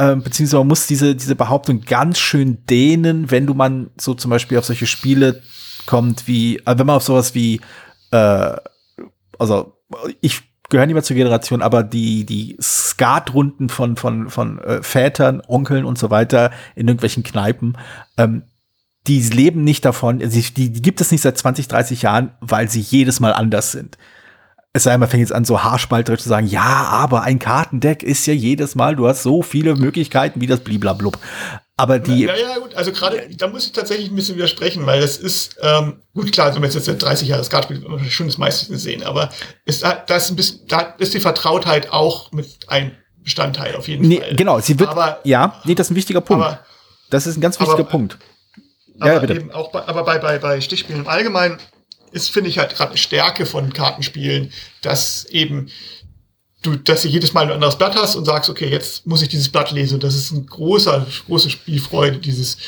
[0.00, 4.30] Ähm, beziehungsweise man muss diese, diese Behauptung ganz schön dehnen, wenn du man so zum
[4.30, 5.42] Beispiel auf solche Spiele
[5.86, 7.60] kommt wie, äh, wenn man auf sowas wie,
[8.10, 8.56] äh,
[9.38, 9.78] also
[10.20, 15.42] ich gehöre nicht mehr zur Generation, aber die, die Skatrunden von, von, von äh, Vätern,
[15.46, 17.76] Onkeln und so weiter in irgendwelchen Kneipen,
[18.16, 18.42] ähm,
[19.06, 22.80] die leben nicht davon, die, die gibt es nicht seit 20, 30 Jahren, weil sie
[22.80, 23.96] jedes Mal anders sind
[24.72, 28.26] es sei man fängt jetzt an, so haarspalterisch zu sagen, ja, aber ein Kartendeck ist
[28.26, 31.18] ja jedes Mal, du hast so viele Möglichkeiten wie das Bliblablub.
[31.78, 32.24] Aber die.
[32.24, 35.56] Ja, ja, gut, also gerade, da muss ich tatsächlich ein bisschen widersprechen, weil das ist,
[35.62, 38.70] ähm, gut, klar, wenn man jetzt seit 30 Jahre Skat spielt, man schon das meiste
[38.72, 39.30] gesehen, aber
[39.64, 43.86] ist, da, da ist ein bisschen, da ist die Vertrautheit auch mit ein Bestandteil auf
[43.86, 44.34] jeden nee, Fall.
[44.34, 46.44] Genau, sie wird, aber, ja, nee, das ist ein wichtiger Punkt.
[46.44, 46.58] Aber,
[47.10, 48.18] das ist ein ganz wichtiger aber, Punkt.
[48.98, 49.34] Ja, ja, bitte.
[49.34, 51.58] Eben auch bei, aber bei, bei, bei Stichspielen im Allgemeinen
[52.10, 55.70] ist, finde ich halt gerade eine Stärke von Kartenspielen, dass eben
[56.62, 59.28] du, dass du jedes Mal ein anderes Blatt hast und sagst, okay, jetzt muss ich
[59.28, 59.94] dieses Blatt lesen.
[59.94, 62.58] Und das ist ein großer, große Spielfreude, dieses,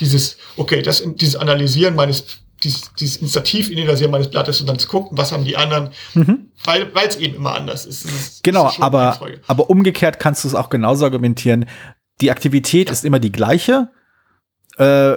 [0.00, 2.24] dieses, okay, das, dieses Analysieren meines,
[2.62, 6.50] dieses, dieses Initiativ Initiativ meines Blattes und dann zu gucken, was haben die anderen, mhm.
[6.64, 8.04] weil, weil es eben immer anders ist.
[8.06, 11.66] ist genau, ist aber, aber umgekehrt kannst du es auch genauso argumentieren.
[12.20, 12.92] Die Aktivität ja.
[12.92, 13.90] ist immer die gleiche.
[14.78, 15.16] Äh,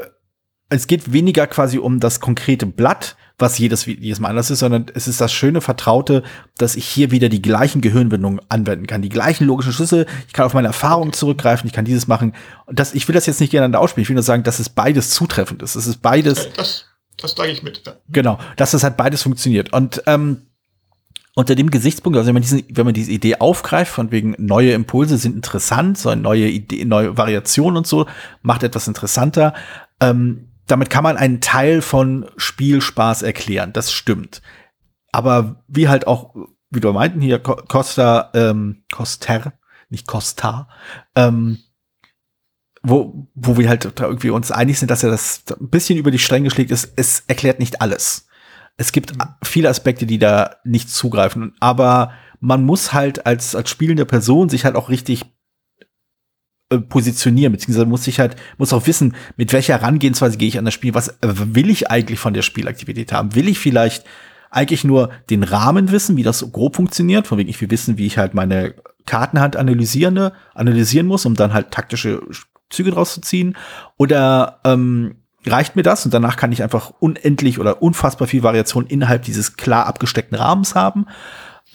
[0.69, 4.88] es geht weniger quasi um das konkrete Blatt, was jedes, jedes Mal anders ist, sondern
[4.95, 6.23] es ist das schöne Vertraute,
[6.58, 10.08] dass ich hier wieder die gleichen Gehirnwindungen anwenden kann, die gleichen logischen Schlüsse.
[10.28, 12.34] Ich kann auf meine Erfahrungen zurückgreifen, ich kann dieses machen.
[12.65, 14.04] Und das, ich will das jetzt nicht gegeneinander ausspielen.
[14.04, 15.76] Ich will nur sagen, dass es beides zutreffend ist.
[15.76, 16.50] Es ist beides.
[16.56, 16.86] Das,
[17.17, 17.84] das sage ich mit.
[17.86, 17.93] Ja.
[18.10, 19.71] Genau, dass es halt beides funktioniert.
[19.71, 20.41] Und ähm,
[21.36, 24.71] unter dem Gesichtspunkt, also wenn man, diese, wenn man diese Idee aufgreift, von wegen neue
[24.71, 28.08] Impulse sind interessant, so eine neue Idee, neue Variationen und so,
[28.41, 29.54] macht etwas interessanter.
[30.00, 33.73] Ähm, damit kann man einen Teil von Spielspaß erklären.
[33.73, 34.41] Das stimmt.
[35.12, 36.36] Aber wie halt auch,
[36.69, 39.53] wie du meinten hier, Costa, ähm, Coster,
[39.89, 40.67] nicht Costa,
[41.15, 41.60] ähm,
[42.84, 46.19] wo, wo wir halt irgendwie uns einig sind, dass er das ein bisschen über die
[46.19, 48.27] Stränge schlägt, ist, es erklärt nicht alles.
[48.75, 49.23] Es gibt mhm.
[49.43, 54.65] viele Aspekte, die da nicht zugreifen, aber man muss halt als, als spielende Person sich
[54.65, 55.25] halt auch richtig
[56.69, 60.65] äh, positionieren, beziehungsweise muss ich halt, muss auch wissen, mit welcher Herangehensweise gehe ich an
[60.65, 63.36] das Spiel, was äh, will ich eigentlich von der Spielaktivität haben?
[63.36, 64.06] Will ich vielleicht
[64.49, 67.97] eigentlich nur den Rahmen wissen, wie das so grob funktioniert, von wegen ich will wissen,
[67.97, 68.73] wie ich halt meine
[69.06, 72.21] Kartenhand analysieren, analysieren muss, um dann halt taktische
[72.69, 73.56] Züge draus zu ziehen?
[73.97, 78.88] Oder ähm, reicht mir das und danach kann ich einfach unendlich oder unfassbar viel Variation
[78.88, 81.06] innerhalb dieses klar abgesteckten Rahmens haben?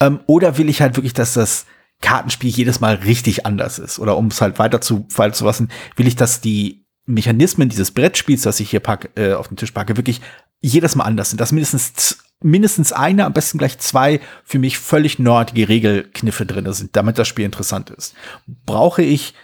[0.01, 1.67] Ähm, oder will ich halt wirklich, dass das
[2.03, 3.99] Kartenspiel jedes Mal richtig anders ist.
[3.99, 7.91] Oder um es halt weiter zu, weiter zu lassen, will ich, dass die Mechanismen dieses
[7.91, 10.21] Brettspiels, das ich hier pack, äh, auf den Tisch packe, wirklich
[10.61, 11.41] jedes Mal anders sind.
[11.41, 16.95] Dass mindestens, mindestens eine, am besten gleich zwei für mich völlig nerdige Regelkniffe drin sind,
[16.95, 18.15] damit das Spiel interessant ist.
[18.47, 19.35] Brauche ich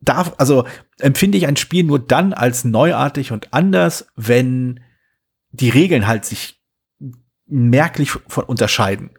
[0.00, 0.66] darf, also
[0.98, 4.80] empfinde ich ein Spiel nur dann als neuartig und anders, wenn
[5.50, 6.60] die Regeln halt sich
[7.46, 9.10] merklich von unterscheiden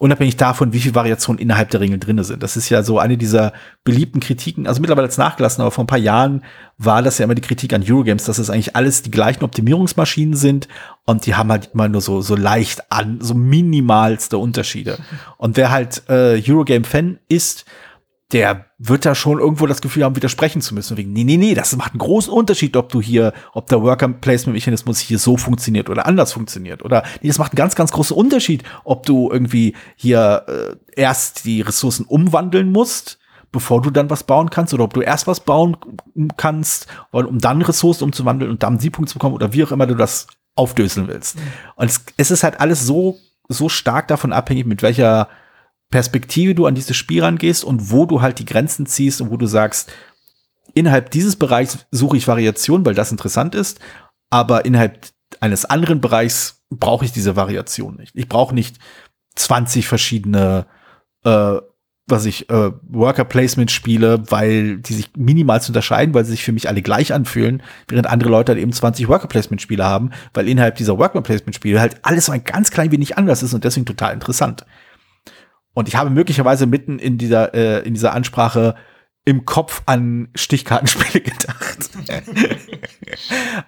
[0.00, 2.42] unabhängig davon, wie viel Variationen innerhalb der Regeln drinne sind.
[2.42, 3.52] Das ist ja so eine dieser
[3.84, 6.42] beliebten Kritiken, also mittlerweile jetzt nachgelassen, aber vor ein paar Jahren
[6.78, 10.34] war das ja immer die Kritik an Eurogames, dass es eigentlich alles die gleichen Optimierungsmaschinen
[10.34, 10.68] sind
[11.04, 14.98] und die haben halt immer nur so, so leicht an, so minimalste Unterschiede.
[15.36, 17.66] Und wer halt äh, Eurogame-Fan ist,
[18.32, 20.96] der wird da schon irgendwo das Gefühl haben, widersprechen zu müssen.
[20.96, 24.98] Wegen, nee, nee, nee, das macht einen großen Unterschied, ob du hier, ob der Worker-Placement-Mechanismus
[25.00, 26.84] hier so funktioniert oder anders funktioniert.
[26.84, 31.44] Oder nee, das macht einen ganz, ganz großen Unterschied, ob du irgendwie hier äh, erst
[31.44, 33.18] die Ressourcen umwandeln musst,
[33.52, 35.76] bevor du dann was bauen kannst, oder ob du erst was bauen
[36.36, 39.96] kannst, um dann Ressourcen umzuwandeln und dann Siegpunkte zu bekommen, oder wie auch immer du
[39.96, 41.36] das aufdöseln willst.
[41.36, 41.42] Mhm.
[41.76, 45.28] Und es, es ist halt alles so, so stark davon abhängig, mit welcher
[45.90, 49.36] Perspektive du an dieses Spiel rangehst und wo du halt die Grenzen ziehst und wo
[49.36, 49.92] du sagst,
[50.74, 53.80] innerhalb dieses Bereichs suche ich Variation, weil das interessant ist,
[54.30, 55.08] aber innerhalb
[55.40, 58.14] eines anderen Bereichs brauche ich diese Variation nicht.
[58.14, 58.78] Ich brauche nicht
[59.34, 60.66] 20 verschiedene,
[61.24, 61.56] äh,
[62.06, 66.44] was ich, äh, Worker Placement Spiele, weil die sich minimal zu unterscheiden, weil sie sich
[66.44, 70.10] für mich alle gleich anfühlen, während andere Leute halt eben 20 Worker Placement Spiele haben,
[70.34, 73.54] weil innerhalb dieser Worker Placement Spiele halt alles so ein ganz klein wenig anders ist
[73.54, 74.64] und deswegen total interessant.
[75.74, 78.74] Und ich habe möglicherweise mitten in dieser, äh, in dieser Ansprache
[79.24, 81.90] im Kopf an Stichkartenspiele gedacht.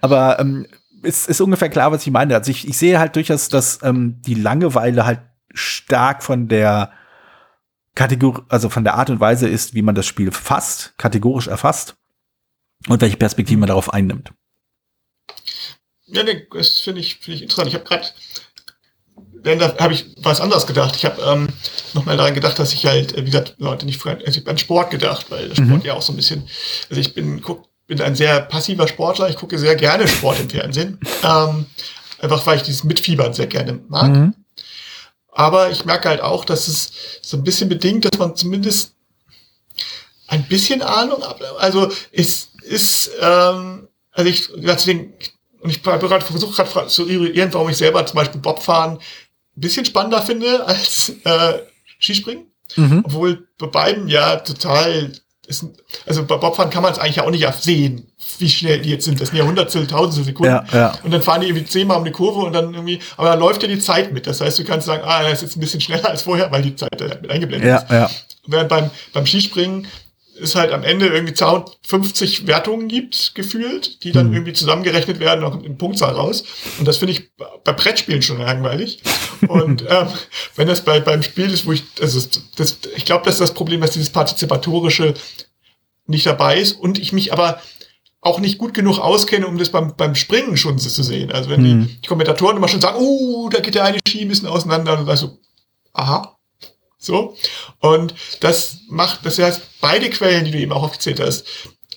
[0.00, 0.66] Aber ähm,
[1.02, 2.34] es ist ungefähr klar, was ich meine.
[2.34, 5.20] Also ich, ich sehe halt durchaus, dass ähm, die Langeweile halt
[5.52, 6.92] stark von der
[7.94, 11.96] Kategorie, also von der Art und Weise ist, wie man das Spiel fasst, kategorisch erfasst
[12.88, 14.32] und welche Perspektive man darauf einnimmt.
[16.06, 17.68] Ja, nee, das finde ich, finde ich interessant.
[17.68, 18.06] Ich habe gerade,
[19.42, 20.96] da habe ich was anderes gedacht.
[20.96, 21.48] Ich habe ähm,
[21.94, 24.58] nochmal daran gedacht, dass ich halt, äh, wie gesagt, Leute nicht früher, also ich an
[24.58, 25.82] Sport gedacht, weil Sport mhm.
[25.82, 26.48] ja auch so ein bisschen,
[26.88, 30.50] also ich bin, guck, bin ein sehr passiver Sportler, ich gucke sehr gerne Sport im
[30.50, 30.98] Fernsehen.
[31.24, 31.66] Ähm,
[32.18, 34.10] einfach weil ich dieses Mitfiebern sehr gerne mag.
[34.10, 34.34] Mhm.
[35.30, 38.94] Aber ich merke halt auch, dass es so ein bisschen bedingt, dass man zumindest
[40.26, 41.40] ein bisschen Ahnung hat.
[41.58, 45.14] Also es ist, ähm, also ich, deswegen,
[45.60, 48.98] und ich versuche gerade zu eruieren, warum ich selber zum Beispiel Bobfahren
[49.60, 51.58] bisschen spannender finde als äh,
[51.98, 52.46] Skispringen.
[52.76, 53.02] Mhm.
[53.04, 55.12] Obwohl bei beiden ja total
[55.46, 55.66] ist,
[56.06, 58.06] also bei Bobfahren kann man es eigentlich auch nicht sehen,
[58.38, 59.20] wie schnell die jetzt sind.
[59.20, 60.52] Das sind ja Hundertstel, Tausendstel Sekunden.
[60.52, 60.98] Ja, ja.
[61.02, 63.62] Und dann fahren die irgendwie zehnmal um die Kurve und dann irgendwie, aber da läuft
[63.62, 64.26] ja die Zeit mit.
[64.26, 66.62] Das heißt, du kannst sagen, ah, er ist jetzt ein bisschen schneller als vorher, weil
[66.62, 67.90] die Zeit da mit eingeblendet ja, ist.
[67.90, 68.10] Ja.
[68.46, 69.86] Während beim, beim Skispringen
[70.40, 74.34] es halt am Ende irgendwie 250 Wertungen gibt, gefühlt, die dann mhm.
[74.34, 76.44] irgendwie zusammengerechnet werden und eine Punktzahl raus.
[76.78, 79.02] Und das finde ich bei Brettspielen schon langweilig.
[79.48, 80.08] und ähm,
[80.56, 82.20] wenn das bei, beim Spiel ist, wo ich, also
[82.56, 85.14] das, ich glaube, das ist das Problem, dass dieses Partizipatorische
[86.06, 87.60] nicht dabei ist und ich mich aber
[88.20, 91.32] auch nicht gut genug auskenne, um das beim, beim Springen schon zu sehen.
[91.32, 91.86] Also wenn mhm.
[91.86, 94.98] die, die Kommentatoren immer schon sagen, oh, da geht der eine Ski ein bisschen auseinander,
[94.98, 95.38] und dann so,
[95.92, 96.38] aha,
[97.02, 97.36] so.
[97.80, 101.46] Und das macht, das heißt, beide Quellen, die du eben auch aufgezählt hast,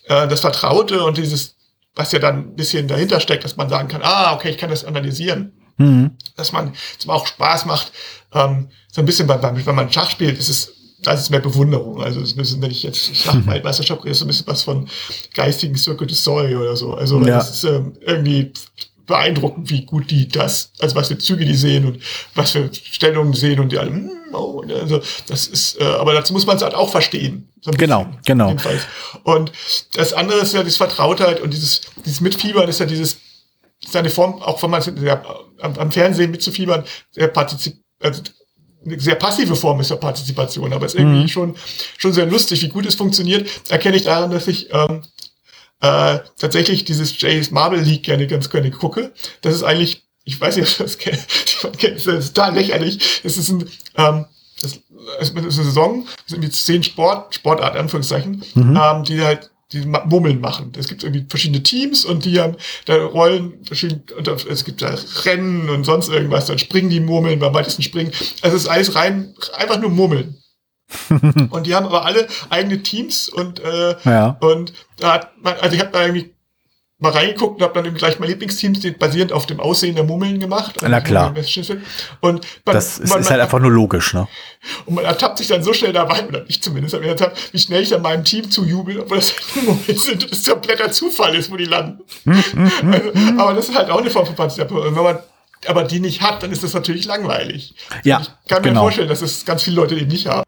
[0.06, 1.56] äh, das Vertraute und dieses,
[1.96, 4.70] was ja dann ein bisschen dahinter steckt, dass man sagen kann, ah, okay, ich kann
[4.70, 5.54] das analysieren.
[5.78, 6.12] Mhm.
[6.36, 7.92] Dass man, es auch Spaß macht,
[8.34, 11.42] ähm, so ein bisschen beim, wenn man Schach spielt, ist es, da ist es mehr
[11.42, 12.02] Bewunderung.
[12.02, 14.88] Also, es müssen, wenn ich jetzt Schachmeisterschaft rede, ist so ein bisschen was von
[15.34, 16.94] geistigen Cirque du Soleil oder so.
[16.94, 17.38] Also, ja.
[17.38, 18.54] das ist ähm, irgendwie
[19.06, 22.00] beeindruckend, wie gut die das, also was für Züge die sehen und
[22.34, 26.34] was für Stellungen sehen und die alle, hm, oh, also das ist, äh, aber dazu
[26.34, 27.50] muss man es halt auch verstehen.
[27.62, 28.50] So genau, genau.
[28.50, 28.82] Jedenfalls.
[29.24, 29.52] Und
[29.94, 33.18] das andere ist ja das Vertrautheit und dieses, dieses Mitfiebern ist ja dieses,
[33.84, 35.24] ist eine Form, auch wenn man ja,
[35.62, 38.22] am, am, Fernsehen mitzufiebern, sehr partizip, also
[38.86, 41.28] eine sehr passive Form ist der Partizipation, aber es ist irgendwie mhm.
[41.28, 41.56] schon,
[41.98, 45.02] schon sehr lustig, wie gut es funktioniert, erkenne ich daran, dass ich ähm,
[45.82, 49.14] äh, tatsächlich dieses Jays Marble League gerne ganz gerne gucke.
[49.42, 51.26] Das ist eigentlich, ich weiß nicht, ob das kennt,
[51.64, 53.22] das ist total lächerlich.
[53.24, 54.26] Es ist ein, ähm,
[54.62, 54.80] das,
[55.20, 58.80] ist eine Saison, das sind irgendwie zehn Sport, Sportarten, Anführungszeichen, mhm.
[58.82, 60.72] ähm, die halt die Mummeln machen.
[60.78, 64.96] Es gibt irgendwie verschiedene Teams und die haben da Rollen verschiedene, und es gibt da
[65.24, 68.12] Rennen und sonst irgendwas, dann springen die Murmeln, beim weitesten springen.
[68.42, 70.38] Also es ist alles rein, einfach nur Mummeln.
[71.50, 74.38] Und die haben aber alle eigene Teams und äh, ja.
[74.40, 76.36] und da hat man, also ich habe da irgendwie
[76.98, 80.40] mal reingeguckt und habe dann eben gleich mein Lieblingsteam basierend auf dem Aussehen der Mummeln
[80.40, 80.78] gemacht.
[80.82, 81.34] Na klar.
[82.22, 84.28] Und man, das ist, man, ist halt einfach nur logisch, ne?
[84.86, 87.84] Und man ertappt sich dann so schnell dabei, oder ich zumindest, habe ertappt, wie schnell
[87.84, 91.58] ich dann meinem Team zujubel, obwohl das Mummeln sind und das kompletter Zufall ist, wo
[91.58, 92.02] die landen.
[92.26, 94.96] also, aber das ist halt auch eine Form von Partizipation.
[94.96, 95.20] Wenn man
[95.70, 97.76] aber die nicht hat, dann ist das natürlich langweilig.
[98.04, 98.82] Ja, ich kann mir genau.
[98.82, 100.44] vorstellen, dass es ganz viele Leute die nicht haben.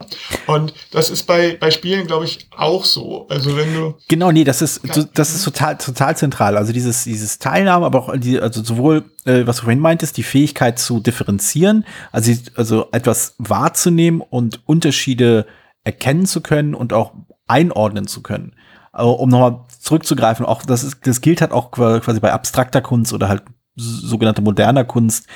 [0.45, 3.27] Und das ist bei, bei Spielen, glaube ich, auch so.
[3.29, 3.95] Also wenn du.
[4.07, 4.81] Genau, nee, das ist,
[5.13, 6.57] das ist total, total zentral.
[6.57, 10.23] Also dieses, dieses Teilnahme, aber auch die, also sowohl, äh, was du vorhin meintest, die
[10.23, 15.45] Fähigkeit zu differenzieren, also, also etwas wahrzunehmen und Unterschiede
[15.83, 17.13] erkennen zu können und auch
[17.47, 18.53] einordnen zu können.
[18.91, 23.13] Also, um nochmal zurückzugreifen, auch das ist, das gilt halt auch quasi bei abstrakter Kunst
[23.13, 23.43] oder halt
[23.77, 25.27] sogenannte moderner Kunst,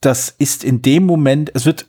[0.00, 1.86] das ist in dem Moment, es wird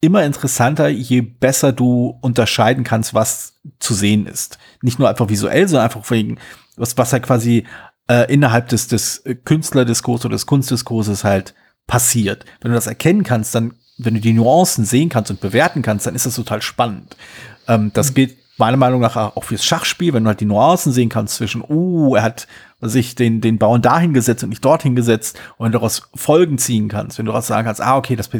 [0.00, 4.58] immer interessanter, je besser du unterscheiden kannst, was zu sehen ist.
[4.80, 6.38] Nicht nur einfach visuell, sondern einfach wegen,
[6.76, 7.66] was, was halt quasi
[8.08, 11.54] äh, innerhalb des, des Künstlerdiskurs oder des Kunstdiskurses halt
[11.86, 12.44] passiert.
[12.60, 16.06] Wenn du das erkennen kannst, dann, wenn du die Nuancen sehen kannst und bewerten kannst,
[16.06, 17.16] dann ist das total spannend.
[17.66, 18.14] Ähm, das mhm.
[18.14, 21.62] gilt meiner Meinung nach auch fürs Schachspiel, wenn du halt die Nuancen sehen kannst zwischen,
[21.68, 22.46] uh, er hat
[22.80, 27.18] sich den, den Bauern dahin gesetzt und nicht dorthin gesetzt und daraus Folgen ziehen kannst,
[27.18, 28.30] wenn du daraus sagen kannst, ah, okay, das,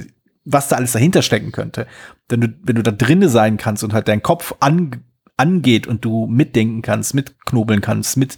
[0.45, 1.87] was da alles dahinter stecken könnte,
[2.29, 5.05] wenn du, wenn du da drinne sein kannst und halt dein Kopf an,
[5.37, 8.37] angeht und du mitdenken kannst, mitknobeln kannst, mit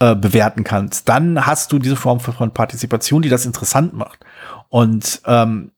[0.00, 4.24] äh, bewerten kannst, dann hast du diese Form von Partizipation, die das interessant macht.
[4.68, 5.72] Und ähm,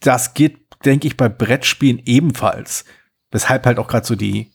[0.00, 2.84] das geht, denke ich, bei Brettspielen ebenfalls.
[3.30, 4.50] Weshalb halt auch gerade so die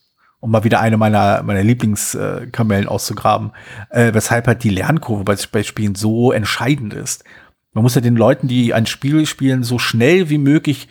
[0.45, 3.51] um mal wieder eine meiner, meiner Lieblingskamellen auszugraben,
[3.89, 7.23] äh, weshalb halt die Lernkurve bei, bei Spielen so entscheidend ist.
[7.73, 10.87] Man muss ja den Leuten, die ein Spiel spielen, so schnell wie möglich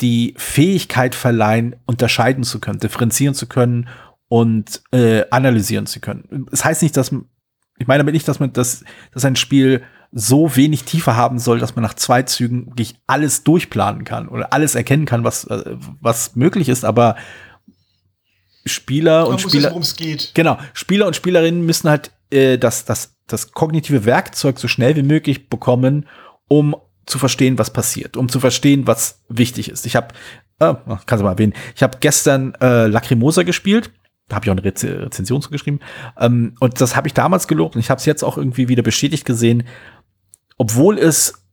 [0.00, 3.88] die Fähigkeit verleihen, unterscheiden zu können, differenzieren zu können
[4.28, 6.46] und äh, analysieren zu können.
[6.50, 7.14] Das heißt nicht, dass
[7.76, 11.58] ich meine damit nicht, dass man das, dass ein Spiel so wenig Tiefe haben soll,
[11.58, 15.76] dass man nach zwei Zügen wirklich alles durchplanen kann oder alles erkennen kann, was, äh,
[16.00, 17.16] was möglich ist, aber
[18.66, 19.78] Spieler Man und Spieler.
[19.96, 20.32] Geht.
[20.34, 25.02] Genau, Spieler und Spielerinnen müssen halt äh, das, das das kognitive Werkzeug so schnell wie
[25.02, 26.06] möglich bekommen,
[26.48, 29.86] um zu verstehen, was passiert, um zu verstehen, was wichtig ist.
[29.86, 30.08] Ich habe,
[30.58, 30.74] äh,
[31.06, 33.90] kannst du mal erwähnen, ich habe gestern äh, Lacrimosa gespielt.
[34.28, 35.80] Da habe ich auch eine Rez Rezension zugeschrieben.
[36.18, 38.82] Ähm, und das habe ich damals gelobt und ich habe es jetzt auch irgendwie wieder
[38.82, 39.64] bestätigt gesehen.
[40.56, 41.44] Obwohl es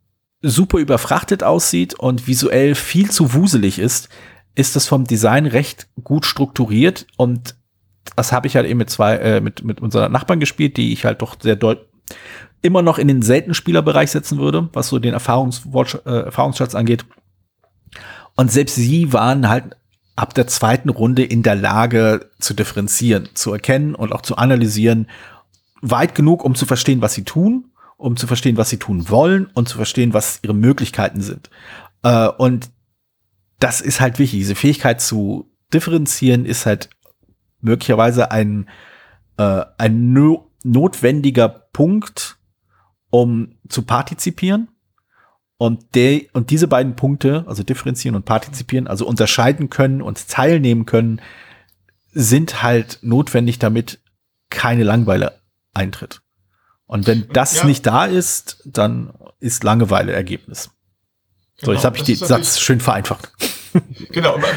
[0.42, 4.10] super überfrachtet aussieht und visuell viel zu wuselig ist,
[4.56, 7.56] ist es vom Design recht gut strukturiert und
[8.16, 11.06] das habe ich halt eben mit zwei, äh, mit, mit unseren Nachbarn gespielt, die ich
[11.06, 11.88] halt doch sehr deutlich
[12.62, 15.64] immer noch in den seltenen Spielerbereich setzen würde, was so den Erfahrungs
[16.06, 17.06] äh, Erfahrungsschatz angeht.
[18.36, 19.76] Und selbst sie waren halt
[20.16, 25.08] ab der zweiten Runde in der Lage zu differenzieren, zu erkennen und auch zu analysieren,
[25.82, 29.48] weit genug, um zu verstehen, was sie tun, um zu verstehen, was sie tun wollen
[29.54, 31.50] und zu verstehen, was ihre Möglichkeiten sind.
[32.04, 32.70] Äh, und
[33.62, 34.40] das ist halt wichtig.
[34.40, 36.90] Diese Fähigkeit zu differenzieren ist halt
[37.62, 38.68] möglicherweise ein,
[39.38, 42.38] äh, ein no notwendiger Punkt,
[43.10, 44.68] um zu partizipieren.
[45.58, 50.86] Und, der, und diese beiden Punkte, also differenzieren und partizipieren, also unterscheiden können und teilnehmen
[50.86, 51.22] können,
[52.14, 54.00] sind halt notwendig, damit
[54.50, 55.40] keine Langeweile
[55.74, 56.22] eintritt.
[56.86, 57.66] Und wenn das ja.
[57.66, 60.72] nicht da ist, dann ist Langeweile Ergebnis.
[61.62, 63.32] So, genau, jetzt habe ich den Satz schön vereinfacht.
[64.12, 64.48] genau, aber,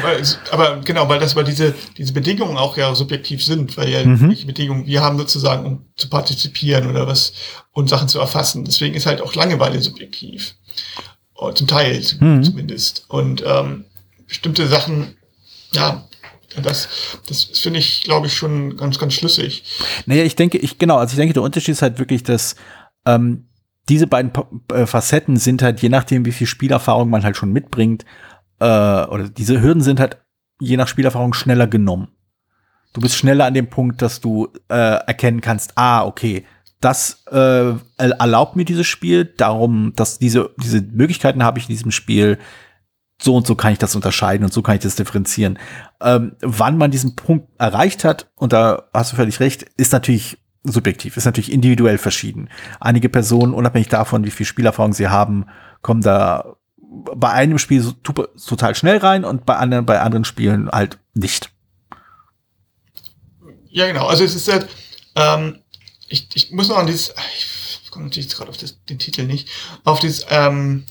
[0.51, 4.29] aber, genau, weil das, weil diese, diese Bedingungen auch ja subjektiv sind, weil ja mhm.
[4.29, 7.33] welche Bedingungen wir haben sozusagen, um zu partizipieren oder was
[7.71, 8.65] und Sachen zu erfassen.
[8.65, 10.55] Deswegen ist halt auch Langeweile subjektiv.
[11.35, 12.43] Oder zum Teil mhm.
[12.43, 13.05] zumindest.
[13.07, 13.85] Und ähm,
[14.27, 15.15] bestimmte Sachen,
[15.73, 16.07] ja,
[16.61, 16.87] das,
[17.27, 19.63] das finde ich, glaube ich, schon ganz, ganz schlüssig.
[20.05, 22.55] Naja, ich denke, ich, genau, also ich denke, der Unterschied ist halt wirklich, dass
[23.05, 23.47] ähm,
[23.89, 24.31] diese beiden
[24.71, 28.05] äh, Facetten sind halt, je nachdem, wie viel Spielerfahrung man halt schon mitbringt,
[28.59, 30.17] äh, oder diese Hürden sind halt
[30.59, 32.09] je nach Spielerfahrung schneller genommen.
[32.93, 36.45] Du bist schneller an dem Punkt, dass du äh, erkennen kannst, ah, okay,
[36.79, 41.91] das äh, erlaubt mir dieses Spiel, darum, dass diese, diese Möglichkeiten habe ich in diesem
[41.91, 42.37] Spiel,
[43.21, 45.57] so und so kann ich das unterscheiden und so kann ich das differenzieren.
[46.01, 50.37] Ähm, wann man diesen Punkt erreicht hat, und da hast du völlig recht, ist natürlich
[50.71, 52.49] subjektiv, ist natürlich individuell verschieden.
[52.79, 55.45] Einige Personen, unabhängig davon, wie viel Spielerfahrung sie haben,
[55.81, 56.55] kommen da
[57.15, 61.51] bei einem Spiel so, total schnell rein und bei anderen, bei anderen Spielen halt nicht.
[63.69, 64.07] Ja, genau.
[64.07, 64.67] Also es ist halt,
[65.15, 65.59] ähm,
[66.07, 67.13] ich, ich muss noch an dieses,
[67.83, 69.49] ich komme natürlich gerade auf das, den Titel nicht,
[69.83, 70.85] auf dieses ähm,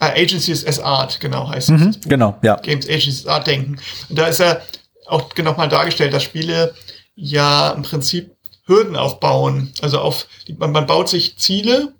[0.00, 2.00] äh, Agencies as Art, genau heißt mhm, es.
[2.00, 2.56] Genau, ja.
[2.56, 3.78] Games Agencies as Art denken.
[4.08, 4.60] Und da ist ja
[5.06, 6.74] auch genau mal dargestellt, dass Spiele
[7.14, 8.36] ja im Prinzip
[8.70, 9.72] Hürden aufbauen.
[9.82, 10.26] Also auf,
[10.58, 11.92] man, man baut sich Ziele,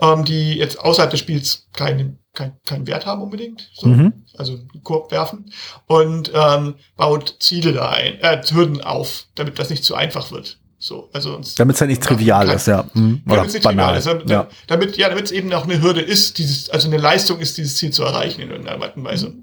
[0.00, 4.12] ähm, die jetzt außerhalb des Spiels keinen kein, keinen Wert haben unbedingt, so, mhm.
[4.36, 5.50] also Korb werfen
[5.86, 10.58] und ähm, baut Ziele da ein, äh, Hürden auf, damit das nicht zu einfach wird.
[10.78, 12.84] So, also damit es ja nicht trivial ist, ja.
[12.92, 13.22] Mhm.
[13.26, 13.96] Oder damit banal.
[13.96, 14.46] Ist, damit, ja.
[14.66, 17.76] damit, ja, damit es eben auch eine Hürde ist, dieses, also eine Leistung ist, dieses
[17.76, 19.34] Ziel zu erreichen in irgendeiner Art und Weise.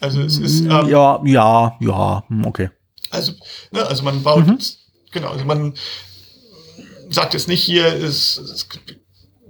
[0.00, 2.70] Also es ist ähm, ja, ja, ja, hm, okay.
[3.10, 3.32] Also,
[3.70, 4.58] ne, also man baut, mhm.
[5.10, 5.74] Genau, also man
[7.10, 8.68] sagt jetzt nicht hier, ist, es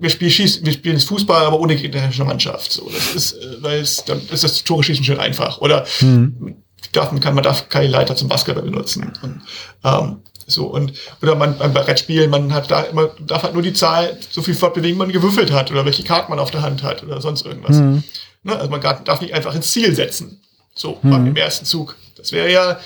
[0.01, 2.73] wir spielen, Schieß, wir spielen Fußball, aber ohne gegnerische Mannschaft.
[2.73, 5.59] So, das ist, äh, weil es, dann ist das Tore schießen schön einfach.
[5.61, 6.57] Oder mhm.
[6.93, 9.13] darf, man, kann, man darf keine Leiter zum Basketball benutzen.
[9.23, 9.43] Und,
[9.85, 13.73] ähm, so und oder man beim Brettspielen, man hat da immer darf halt nur die
[13.73, 17.05] Zahl so viel fortbewegen, man gewürfelt hat oder welche Karten man auf der Hand hat
[17.05, 17.77] oder sonst irgendwas.
[17.77, 18.03] Mhm.
[18.43, 18.57] Ne?
[18.57, 20.41] Also man darf nicht einfach ins Ziel setzen.
[20.75, 21.11] So mhm.
[21.11, 21.97] beim ersten Zug.
[22.17, 22.81] Das wäre ja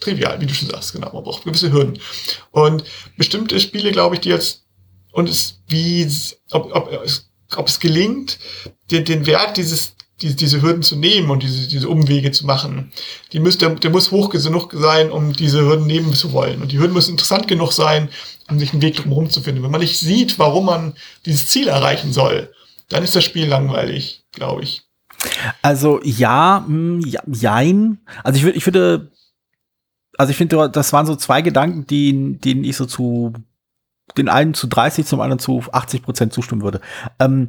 [0.00, 1.12] trivial, wie du schon sagst, genau.
[1.12, 1.98] Man braucht gewisse Hürden.
[2.50, 2.84] Und
[3.16, 4.64] bestimmte Spiele, glaube ich, die jetzt
[5.14, 6.10] und es, wie,
[6.50, 6.90] ob, ob,
[7.56, 8.38] ob es gelingt,
[8.90, 12.92] den, den Wert dieses, die, diese Hürden zu nehmen und diese, diese Umwege zu machen.
[13.32, 16.62] Die muss, der, der muss hoch genug sein, um diese Hürden nehmen zu wollen.
[16.62, 18.08] Und die Hürden müssen interessant genug sein,
[18.50, 19.62] um sich einen Weg drumherum zu finden.
[19.62, 20.94] Wenn man nicht sieht, warum man
[21.26, 22.52] dieses Ziel erreichen soll,
[22.88, 24.82] dann ist das Spiel langweilig, glaube ich.
[25.62, 27.98] Also ja, hm, ja, jein.
[28.24, 29.10] Also ich würde, ich würde,
[30.18, 33.32] also ich finde, das waren so zwei Gedanken, die, denen ich so zu
[34.16, 36.80] den einen zu 30, zum anderen zu 80 Prozent zustimmen würde.
[37.18, 37.48] Ähm,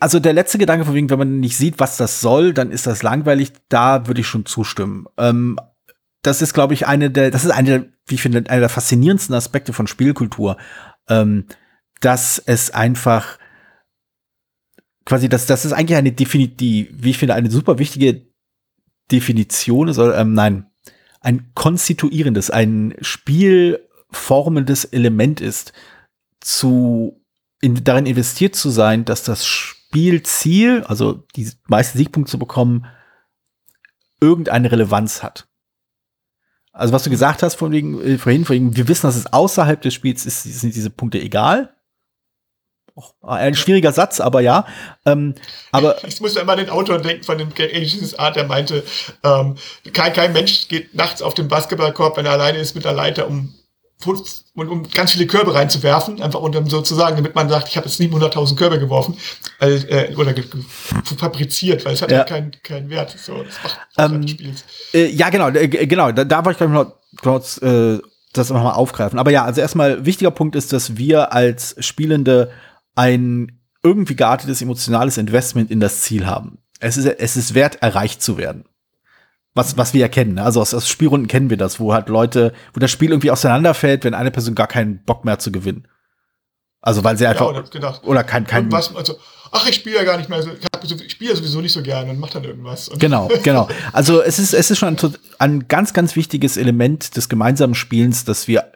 [0.00, 2.86] also der letzte Gedanke von wegen, wenn man nicht sieht, was das soll, dann ist
[2.86, 3.52] das langweilig.
[3.68, 5.06] Da würde ich schon zustimmen.
[5.18, 5.58] Ähm,
[6.22, 8.68] das ist, glaube ich, eine der, das ist eine, der, wie ich finde, einer der
[8.68, 10.56] faszinierendsten Aspekte von Spielkultur,
[11.08, 11.46] ähm,
[12.00, 13.38] dass es einfach
[15.04, 18.26] quasi, dass das ist eigentlich eine Definitiv, wie ich finde, eine super wichtige
[19.10, 20.66] Definition ist, ähm, nein,
[21.20, 25.72] ein konstituierendes, ein Spiel formendes Element ist,
[26.40, 27.24] zu
[27.60, 32.86] in, darin investiert zu sein, dass das Spielziel, also die meisten Siegpunkte zu bekommen,
[34.20, 35.48] irgendeine Relevanz hat.
[36.72, 39.80] Also was du gesagt hast von wegen, äh, vorhin, wegen, wir wissen, dass es außerhalb
[39.80, 41.73] des Spiels ist, sind diese Punkte egal.
[43.22, 44.66] Ein schwieriger Satz, aber ja.
[45.04, 45.34] Ähm,
[45.72, 48.84] aber ich muss immer an den Autor denken von dem Agencies Art, der meinte,
[49.24, 49.56] ähm,
[49.92, 53.26] kein, kein Mensch geht nachts auf den Basketballkorb, wenn er alleine ist mit der Leiter,
[53.26, 53.54] um
[54.54, 57.98] und um ganz viele Körbe reinzuwerfen, einfach dann sozusagen, damit man sagt, ich habe jetzt
[57.98, 59.16] 700.000 Körbe geworfen
[59.60, 60.34] äh, oder
[61.16, 63.16] fabriziert, weil es hat ja, ja keinen keinen Wert.
[63.18, 64.26] So, das macht, das ähm.
[64.92, 66.12] Äh, ja, genau, äh, genau.
[66.12, 67.98] Da, da wollte ich glaube ich noch kurz äh,
[68.32, 69.18] das nochmal aufgreifen.
[69.18, 72.50] Aber ja, also erstmal wichtiger Punkt ist, dass wir als Spielende
[72.94, 76.58] ein irgendwie geartetes emotionales Investment in das Ziel haben.
[76.80, 78.64] Es ist, es ist wert, erreicht zu werden.
[79.54, 80.38] Was, was wir ja kennen.
[80.38, 84.04] Also aus, aus Spielrunden kennen wir das, wo halt Leute, wo das Spiel irgendwie auseinanderfällt,
[84.04, 85.86] wenn eine Person gar keinen Bock mehr zu gewinnen.
[86.80, 89.16] Also weil sie einfach ja, oder, oder kein kein was, also
[89.52, 92.10] ach ich spiele ja gar nicht mehr so, ich spiele ja sowieso nicht so gerne
[92.10, 92.90] und mach dann irgendwas.
[92.98, 93.68] Genau, genau.
[93.94, 98.26] Also es ist es ist schon ein, ein ganz ganz wichtiges Element des gemeinsamen Spielens,
[98.26, 98.70] dass wir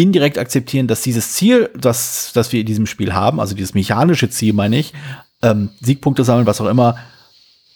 [0.00, 4.30] indirekt akzeptieren, dass dieses Ziel, das das wir in diesem Spiel haben, also dieses mechanische
[4.30, 4.94] Ziel, meine ich,
[5.42, 6.96] ähm, Siegpunkte sammeln, was auch immer,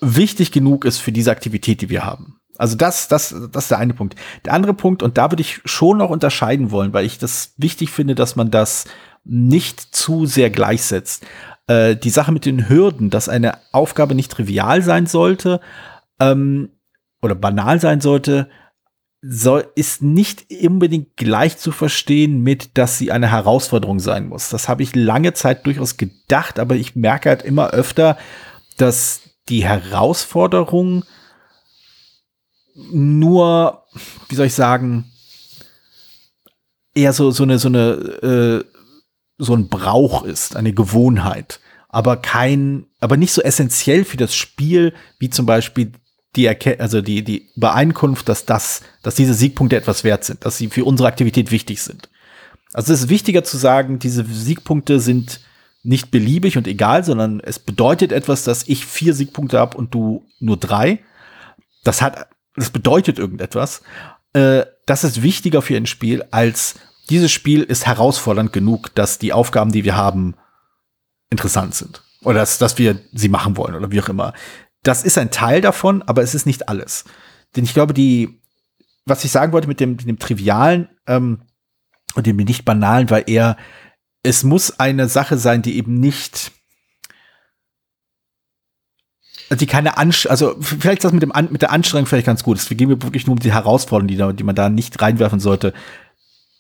[0.01, 2.41] wichtig genug ist für diese Aktivität, die wir haben.
[2.57, 4.16] Also das, das, das ist der eine Punkt.
[4.45, 7.91] Der andere Punkt, und da würde ich schon noch unterscheiden wollen, weil ich das wichtig
[7.91, 8.85] finde, dass man das
[9.25, 11.27] nicht zu sehr gleichsetzt.
[11.66, 15.61] Äh, die Sache mit den Hürden, dass eine Aufgabe nicht trivial sein sollte
[16.20, 16.70] ähm,
[17.22, 18.49] oder banal sein sollte,
[19.27, 24.51] soll, ist nicht unbedingt gleich zu verstehen mit, dass sie eine Herausforderung sein muss.
[24.51, 28.18] Das habe ich lange Zeit durchaus gedacht, aber ich merke halt immer öfter,
[28.77, 31.05] dass die Herausforderung
[32.75, 33.85] nur,
[34.29, 35.11] wie soll ich sagen,
[36.95, 38.64] eher so, so eine, so eine, äh,
[39.39, 44.93] so ein Brauch ist, eine Gewohnheit, aber kein, aber nicht so essentiell für das Spiel,
[45.18, 45.93] wie zum Beispiel
[46.37, 50.59] die, Erke also die, die Übereinkunft, dass das, dass diese Siegpunkte etwas wert sind, dass
[50.59, 52.09] sie für unsere Aktivität wichtig sind.
[52.72, 55.41] Also es ist wichtiger zu sagen, diese Siegpunkte sind
[55.82, 60.24] nicht beliebig und egal, sondern es bedeutet etwas, dass ich vier Siegpunkte habe und du
[60.41, 61.01] nur drei.
[61.85, 63.82] Das hat, das bedeutet irgendetwas.
[64.32, 66.76] Äh, das ist wichtiger für ein Spiel als
[67.11, 70.35] dieses Spiel ist herausfordernd genug, dass die Aufgaben, die wir haben,
[71.30, 72.03] interessant sind.
[72.22, 74.32] Oder dass, dass wir sie machen wollen oder wie auch immer.
[74.85, 77.05] Das ist ein Teil davon, aber es ist nicht alles.
[77.57, 78.41] Denn ich glaube, die,
[79.07, 81.41] was ich sagen wollte mit dem, dem Trivialen ähm,
[82.14, 83.57] und dem nicht Banalen, war eher,
[84.22, 86.53] es muss eine Sache sein, die eben nicht
[89.51, 92.59] die keine Anst also vielleicht ist das mit dem mit der Anstrengung vielleicht ganz gut.
[92.59, 95.39] Es geht mir wirklich nur um die Herausforderungen, die, da, die man da nicht reinwerfen
[95.39, 95.74] sollte.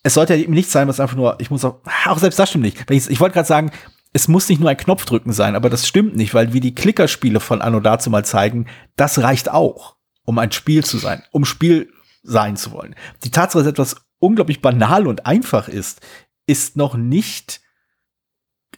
[0.02, 2.50] Es sollte ja eben nicht sein, was einfach nur, ich muss auch, auch selbst das
[2.50, 2.90] stimmt nicht.
[2.90, 3.70] Ich, ich wollte gerade sagen,
[4.14, 7.40] es muss nicht nur ein Knopfdrücken sein, aber das stimmt nicht, weil wie die Klickerspiele
[7.40, 11.92] von Anno dazu mal zeigen, das reicht auch, um ein Spiel zu sein, um Spiel
[12.22, 12.94] sein zu wollen.
[13.24, 16.00] Die Tatsache, dass etwas unglaublich banal und einfach ist,
[16.46, 17.60] ist noch nicht,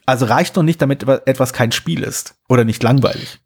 [0.07, 3.39] also reicht noch nicht, damit etwas kein Spiel ist oder nicht langweilig.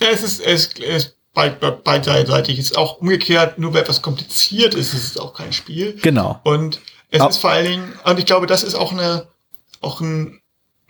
[0.00, 2.58] Ja, es ist, es ist beidseitig.
[2.58, 5.98] Es ist auch umgekehrt, nur weil etwas kompliziert ist, ist es auch kein Spiel.
[6.02, 6.40] Genau.
[6.44, 6.80] Und
[7.10, 7.30] es auch.
[7.30, 9.28] ist vor allen Dingen, und ich glaube, das ist auch eine,
[9.80, 10.41] auch ein,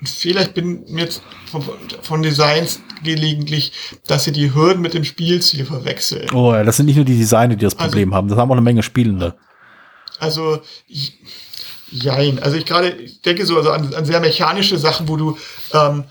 [0.04, 1.62] Ich bin mir jetzt von,
[2.02, 3.72] von Designs gelegentlich,
[4.06, 6.28] dass sie die Hürden mit dem Spielziel verwechseln.
[6.32, 8.28] Oh ja, das sind nicht nur die Designer, die das also Problem also, haben.
[8.28, 9.36] Das haben auch eine Menge Spielende.
[10.18, 11.18] Also, ich,
[11.92, 12.38] Jein.
[12.42, 15.36] Also ich gerade ich denke so also an, an sehr mechanische Sachen, wo du
[15.74, 16.04] ähm,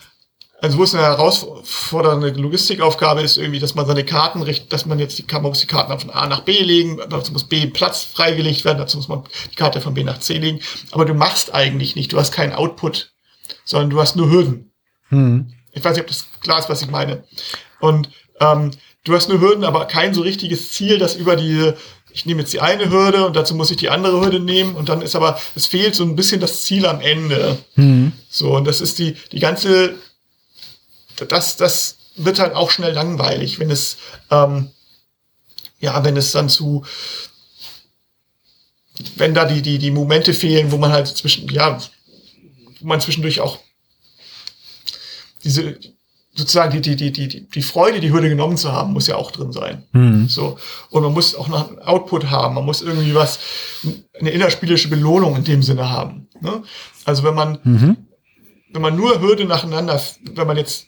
[0.62, 5.00] also wo es eine herausfordernde Logistikaufgabe ist, irgendwie, dass man seine Karten richtet, dass man
[5.00, 8.04] jetzt die, man muss die Karten von A nach B legen, dazu muss B Platz
[8.04, 10.60] freigelegt werden, dazu muss man die Karte von B nach C legen.
[10.92, 13.11] Aber du machst eigentlich nicht, du hast keinen Output,
[13.72, 14.72] sondern du hast nur Hürden.
[15.10, 15.52] Hm.
[15.72, 17.24] Ich weiß nicht, ob das klar ist, was ich meine.
[17.80, 18.10] Und
[18.40, 18.72] ähm,
[19.04, 21.78] du hast nur Hürden, aber kein so richtiges Ziel, das über diese
[22.14, 24.90] ich nehme jetzt die eine Hürde und dazu muss ich die andere Hürde nehmen und
[24.90, 27.58] dann ist aber, es fehlt so ein bisschen das Ziel am Ende.
[27.76, 28.12] Mhm.
[28.30, 29.96] So, und das ist die, die ganze,
[31.28, 33.98] das, das wird halt auch schnell langweilig, wenn es,
[34.30, 34.72] ähm,
[35.80, 36.84] ja, wenn es dann zu,
[39.16, 41.80] wenn da die, die, die Momente fehlen, wo man halt zwischen, ja,
[42.84, 43.60] man zwischendurch auch
[45.44, 45.78] diese,
[46.34, 49.32] sozusagen die, die, die, die, die Freude, die Hürde genommen zu haben, muss ja auch
[49.32, 49.84] drin sein.
[49.92, 50.28] Mhm.
[50.28, 50.58] So.
[50.90, 52.56] Und man muss auch noch einen Output haben.
[52.56, 53.40] Man muss irgendwie was,
[54.20, 56.28] eine innerspielische Belohnung in dem Sinne haben.
[56.40, 56.64] Ne?
[57.06, 57.98] Also wenn man, mhm.
[58.72, 60.02] wenn man nur Hürde nacheinander,
[60.34, 60.88] wenn man jetzt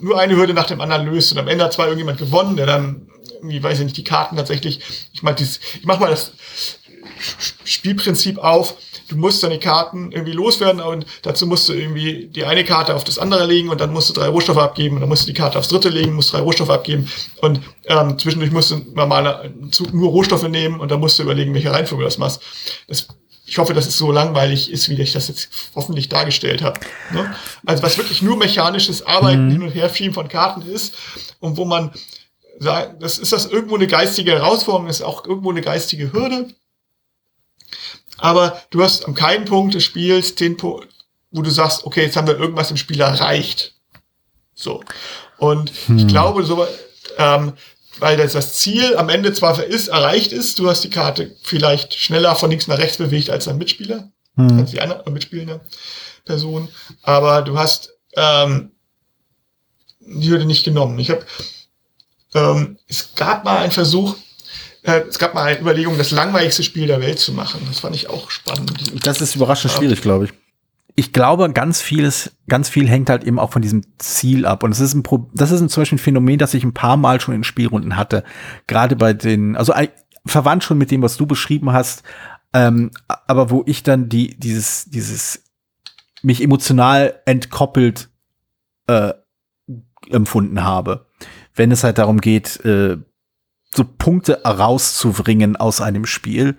[0.00, 2.66] nur eine Hürde nach dem anderen löst und am Ende hat zwar irgendjemand gewonnen, der
[2.66, 4.80] dann irgendwie, weiß ich nicht, die Karten tatsächlich,
[5.12, 6.32] ich dieses, ich mach mal das
[7.64, 8.74] Spielprinzip auf,
[9.08, 13.04] du musst deine Karten irgendwie loswerden und dazu musst du irgendwie die eine Karte auf
[13.04, 15.38] das andere legen und dann musst du drei Rohstoffe abgeben und dann musst du die
[15.38, 19.72] Karte aufs dritte legen, musst drei Rohstoffe abgeben und ähm, zwischendurch musst du mal einen
[19.72, 22.40] Zug nur Rohstoffe nehmen und dann musst du überlegen, welche Reihenfolge du das machst.
[22.88, 23.06] Das
[23.46, 26.80] ich hoffe, dass es so langweilig ist, wie ich das jetzt hoffentlich dargestellt habe.
[27.12, 27.34] Ne?
[27.66, 29.50] Also was wirklich nur mechanisches Arbeiten mhm.
[29.50, 30.94] hin und her schieben von Karten ist
[31.40, 31.92] und wo man
[32.58, 36.48] sagt, das ist das irgendwo eine geistige Herausforderung, ist auch irgendwo eine geistige Hürde.
[38.18, 40.88] Aber du hast am keinen Punkt des Spiels den Punkt,
[41.30, 43.74] wo du sagst, okay, jetzt haben wir irgendwas im Spiel erreicht.
[44.54, 44.82] So.
[45.38, 45.98] Und hm.
[45.98, 46.66] ich glaube, so,
[47.18, 47.54] ähm,
[47.98, 51.94] weil das, das Ziel am Ende zwar ist, erreicht ist, du hast die Karte vielleicht
[51.94, 54.58] schneller von links nach rechts bewegt als dein Mitspieler, mhm.
[54.58, 55.60] als die andere mitspielende
[56.24, 56.68] Person,
[57.02, 58.72] aber du hast ähm,
[60.00, 60.98] die Hürde nicht genommen.
[60.98, 61.24] Ich habe,
[62.34, 64.16] ähm, es gab mal einen Versuch,
[64.84, 67.60] es gab mal eine Überlegung, das langweiligste Spiel der Welt zu machen.
[67.68, 68.72] Das fand ich auch spannend.
[69.04, 70.32] Das ist überraschend schwierig, glaube ich
[70.96, 74.62] ich glaube, ganz vieles, ganz viel hängt halt eben auch von diesem Ziel ab.
[74.62, 76.74] Und das ist ein, Pro das ist ein, zum Beispiel ein Phänomen, das ich ein
[76.74, 78.22] paar Mal schon in Spielrunden hatte.
[78.66, 79.74] Gerade bei den, also
[80.24, 82.04] verwandt schon mit dem, was du beschrieben hast.
[82.52, 85.42] Ähm, aber wo ich dann die, dieses, dieses
[86.22, 88.08] mich emotional entkoppelt
[88.86, 89.14] äh,
[90.10, 91.06] empfunden habe.
[91.54, 92.98] Wenn es halt darum geht, äh,
[93.74, 96.56] so Punkte rauszubringen aus einem Spiel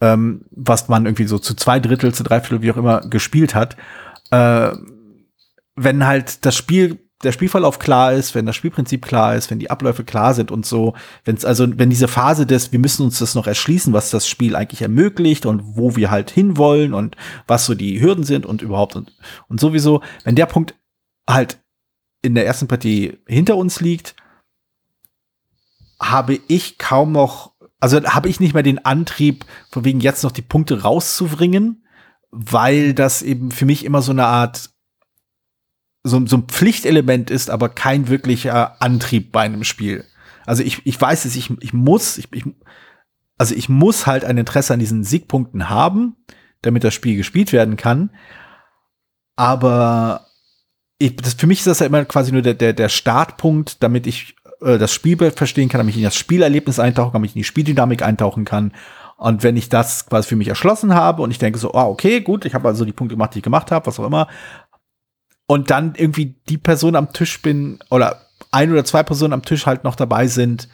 [0.00, 3.54] ähm, was man irgendwie so zu zwei Drittel, zu drei Viertel, wie auch immer, gespielt
[3.54, 3.76] hat.
[4.30, 4.72] Äh,
[5.74, 9.70] wenn halt das Spiel, der Spielverlauf klar ist, wenn das Spielprinzip klar ist, wenn die
[9.70, 10.94] Abläufe klar sind und so,
[11.24, 14.28] wenn es also, wenn diese Phase des, wir müssen uns das noch erschließen, was das
[14.28, 18.60] Spiel eigentlich ermöglicht und wo wir halt hinwollen und was so die Hürden sind und
[18.60, 19.16] überhaupt und,
[19.48, 20.74] und sowieso, wenn der Punkt
[21.28, 21.58] halt
[22.22, 24.14] in der ersten Partie hinter uns liegt,
[25.98, 30.32] habe ich kaum noch also habe ich nicht mehr den Antrieb, von wegen jetzt noch
[30.32, 31.84] die Punkte rauszubringen,
[32.30, 34.70] weil das eben für mich immer so eine Art
[36.02, 40.04] so, so ein Pflichtelement ist, aber kein wirklicher Antrieb bei einem Spiel.
[40.46, 42.44] Also ich, ich weiß es, ich, ich muss, ich, ich,
[43.38, 46.16] also ich muss halt ein Interesse an diesen Siegpunkten haben,
[46.62, 48.10] damit das Spiel gespielt werden kann.
[49.34, 50.26] Aber
[50.98, 54.06] ich, das, für mich ist das ja immer quasi nur der, der, der Startpunkt, damit
[54.06, 57.36] ich äh, das Spielbild verstehen kann, damit ich in das Spielerlebnis eintauchen kann, damit ich
[57.36, 58.72] in die Spieldynamik eintauchen kann.
[59.16, 62.20] Und wenn ich das quasi für mich erschlossen habe und ich denke so, ah, okay,
[62.20, 64.28] gut, ich habe also die Punkte gemacht, die ich gemacht habe, was auch immer.
[65.46, 69.66] Und dann irgendwie die Person am Tisch bin oder ein oder zwei Personen am Tisch
[69.66, 70.68] halt noch dabei sind,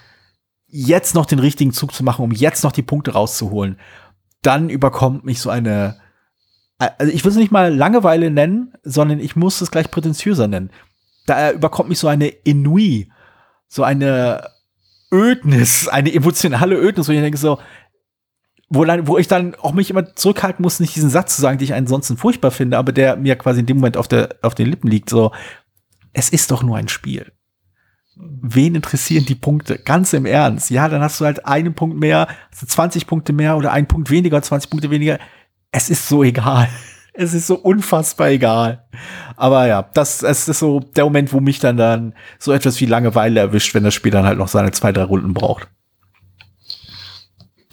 [0.67, 3.79] jetzt noch den richtigen Zug zu machen, um jetzt noch die Punkte rauszuholen,
[4.41, 6.01] dann überkommt mich so eine,
[6.79, 10.71] also ich will es nicht mal Langeweile nennen, sondern ich muss es gleich prätentiöser nennen.
[11.27, 13.11] Da überkommt mich so eine Ennui
[13.73, 14.51] so eine
[15.11, 17.59] Ödnis, eine emotionale Ödnis, wo ich denke so,
[18.69, 21.57] wo, dann, wo ich dann auch mich immer zurückhalten muss, nicht diesen Satz zu sagen,
[21.57, 24.55] den ich ansonsten furchtbar finde, aber der mir quasi in dem Moment auf, der, auf
[24.55, 25.33] den Lippen liegt, so,
[26.13, 27.33] es ist doch nur ein Spiel.
[28.15, 29.79] Wen interessieren die Punkte?
[29.79, 30.69] Ganz im Ernst.
[30.69, 34.11] Ja, dann hast du halt einen Punkt mehr, also 20 Punkte mehr oder einen Punkt
[34.11, 35.19] weniger, 20 Punkte weniger.
[35.71, 36.69] Es ist so egal.
[37.15, 38.85] Es ist so unfassbar egal.
[39.37, 42.87] Aber ja, das, es ist so der Moment, wo mich dann dann so etwas wie
[42.87, 45.69] Langeweile erwischt, wenn das Spiel dann halt noch seine zwei, drei Runden braucht.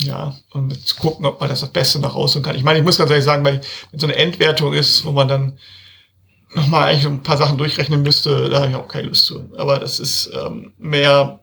[0.01, 2.55] Ja, und zu gucken, ob man das das Beste noch rausholen kann.
[2.55, 3.61] Ich meine, ich muss ganz ehrlich sagen, weil
[3.91, 5.59] wenn so eine Endwertung ist, wo man dann
[6.53, 9.51] nochmal eigentlich ein paar Sachen durchrechnen müsste, da habe ich auch keine Lust zu.
[9.57, 11.41] Aber das ist ähm, mehr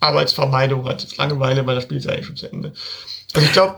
[0.00, 2.72] Arbeitsvermeidung als Langeweile, weil das Spiel ist eigentlich schon zu Ende.
[3.34, 3.76] Also ich glaube,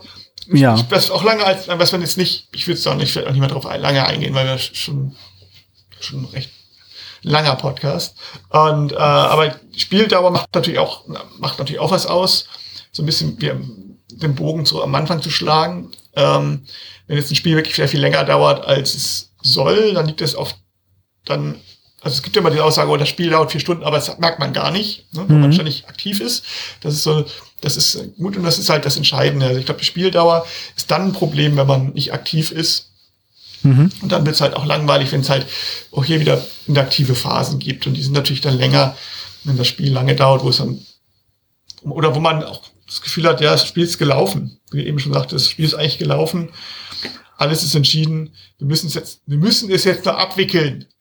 [0.49, 0.74] ja.
[0.74, 3.30] Ich, das auch lange als, was man jetzt nicht, ich würde es auch nicht, auch
[3.30, 5.16] nicht mehr drauf lange eingehen, weil wir schon,
[6.01, 6.51] schon recht
[7.22, 8.16] langer Podcast.
[8.49, 11.05] Und, äh, aber Spieldauer macht natürlich auch,
[11.38, 12.47] macht natürlich auch was aus.
[12.90, 13.53] So ein bisschen wie
[14.16, 15.93] den Bogen so am Anfang zu schlagen.
[16.14, 16.66] Ähm,
[17.07, 20.34] wenn jetzt ein Spiel wirklich sehr viel länger dauert, als es soll, dann liegt es
[20.34, 20.57] oft
[21.24, 21.61] dann
[22.03, 24.18] also es gibt ja immer die Aussage, oh, das Spiel dauert vier Stunden, aber das
[24.18, 25.43] merkt man gar nicht, ne, wenn mhm.
[25.43, 26.45] man ständig aktiv ist.
[26.80, 27.24] Das ist so,
[27.62, 29.46] das ist gut und das ist halt das Entscheidende.
[29.46, 30.44] Also ich glaube, die Spieldauer
[30.76, 32.90] ist dann ein Problem, wenn man nicht aktiv ist.
[33.62, 33.90] Mhm.
[34.02, 35.46] Und dann wird es halt auch langweilig, wenn es halt
[35.92, 37.86] auch hier wieder interaktive Phasen gibt.
[37.86, 38.96] Und die sind natürlich dann länger,
[39.44, 40.84] wenn das Spiel lange dauert, wo es dann,
[41.82, 44.58] oder wo man auch das Gefühl hat, ja, das Spiel ist gelaufen.
[44.72, 46.50] Wie eben schon sagte, das Spiel ist eigentlich gelaufen
[47.43, 50.86] alles ist entschieden, wir müssen es jetzt, wir müssen es jetzt noch abwickeln.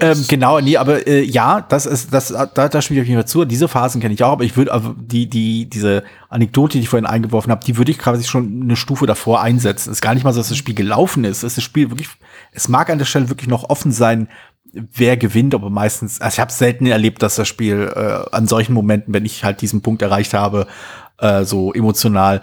[0.00, 3.44] Ähm, genau, nee, aber äh, ja, das ist, das, da, da spiele ich nicht zu.
[3.44, 6.88] Diese Phasen kenne ich auch, aber ich würde, also die, die, diese Anekdote, die ich
[6.88, 9.90] vorhin eingeworfen habe, die würde ich quasi schon eine Stufe davor einsetzen.
[9.90, 11.38] Es ist gar nicht mal so, dass das Spiel gelaufen ist.
[11.38, 12.08] Es ist das Spiel wirklich,
[12.52, 14.28] es mag an der Stelle wirklich noch offen sein,
[14.72, 18.74] wer gewinnt, aber meistens, also ich habe selten erlebt, dass das Spiel äh, an solchen
[18.74, 20.66] Momenten, wenn ich halt diesen Punkt erreicht habe,
[21.18, 22.42] äh, so emotional,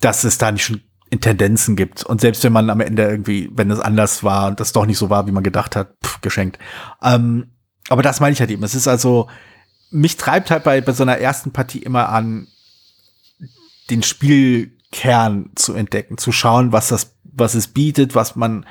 [0.00, 0.80] dass es da nicht schon
[1.20, 2.04] Tendenzen gibt.
[2.04, 4.98] Und selbst wenn man am Ende irgendwie, wenn es anders war und das doch nicht
[4.98, 6.58] so war, wie man gedacht hat, pff, geschenkt.
[7.02, 7.52] Ähm,
[7.88, 8.62] aber das meine ich halt eben.
[8.62, 9.28] Es ist also,
[9.90, 12.48] mich treibt halt bei, bei so einer ersten Partie immer an,
[13.90, 18.64] den Spielkern zu entdecken, zu schauen, was das, was es bietet, was man,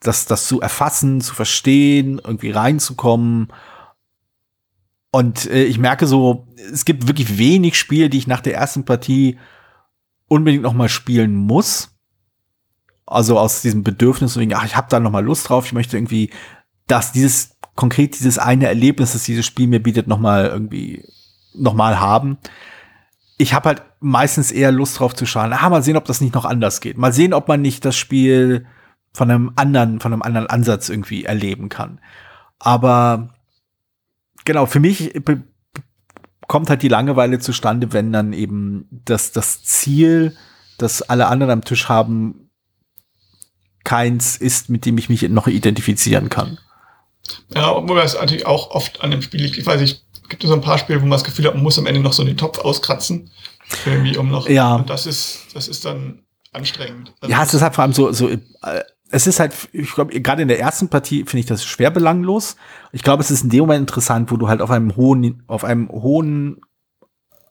[0.00, 3.48] das, das zu erfassen, zu verstehen, irgendwie reinzukommen.
[5.10, 8.84] Und äh, ich merke so, es gibt wirklich wenig Spiele, die ich nach der ersten
[8.84, 9.38] Partie
[10.30, 11.90] unbedingt noch mal spielen muss.
[13.04, 15.96] Also aus diesem Bedürfnis, wegen, ach, ich habe da noch mal Lust drauf, ich möchte
[15.96, 16.30] irgendwie,
[16.86, 21.04] dass dieses konkret dieses eine Erlebnis, das dieses Spiel mir bietet, noch mal irgendwie
[21.54, 22.38] noch mal haben.
[23.38, 25.52] Ich habe halt meistens eher Lust drauf zu schauen.
[25.52, 26.96] Ah, mal sehen, ob das nicht noch anders geht.
[26.96, 28.66] Mal sehen, ob man nicht das Spiel
[29.12, 32.00] von einem anderen, von einem anderen Ansatz irgendwie erleben kann.
[32.60, 33.34] Aber
[34.44, 35.12] genau, für mich
[36.50, 40.36] kommt halt die Langeweile zustande, wenn dann eben das, das Ziel,
[40.78, 42.50] das alle anderen am Tisch haben,
[43.84, 46.58] keins ist, mit dem ich mich noch identifizieren kann.
[47.54, 49.58] Ja, obwohl das natürlich auch oft an dem Spiel liegt.
[49.58, 51.62] Ich weiß nicht, gibt es so ein paar Spiele, wo man das Gefühl hat, man
[51.62, 53.30] muss am Ende noch so den Topf auskratzen.
[53.86, 54.48] Irgendwie um noch.
[54.48, 54.74] Ja.
[54.74, 57.12] Und das ist, das ist dann anstrengend.
[57.20, 58.38] Also Ja, es ist halt vor allem so, so, äh,
[59.10, 62.56] es ist halt, ich glaube, gerade in der ersten Partie finde ich das schwer belanglos.
[62.92, 65.64] Ich glaube, es ist in dem Moment interessant, wo du halt auf einem hohen, auf
[65.64, 66.60] einem hohen,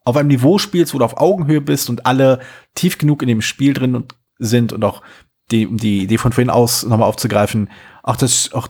[0.05, 2.39] auf einem Niveau spielst, wo du auf Augenhöhe bist und alle
[2.76, 5.01] tief genug in dem Spiel drin und sind und auch
[5.51, 7.70] die, um die Idee von vorhin aus nochmal aufzugreifen,
[8.03, 8.70] auch das, auch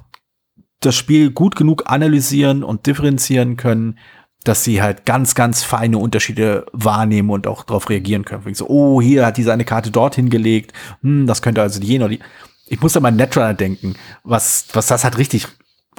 [0.79, 3.99] das Spiel gut genug analysieren und differenzieren können,
[4.43, 8.53] dass sie halt ganz, ganz feine Unterschiede wahrnehmen und auch darauf reagieren können.
[8.55, 12.05] So, oh, hier hat diese eine Karte dorthin gelegt, hm, das könnte also die jene
[12.05, 12.21] oder die.
[12.69, 15.47] Ich muss an mal Netrunner denken, was, was das halt richtig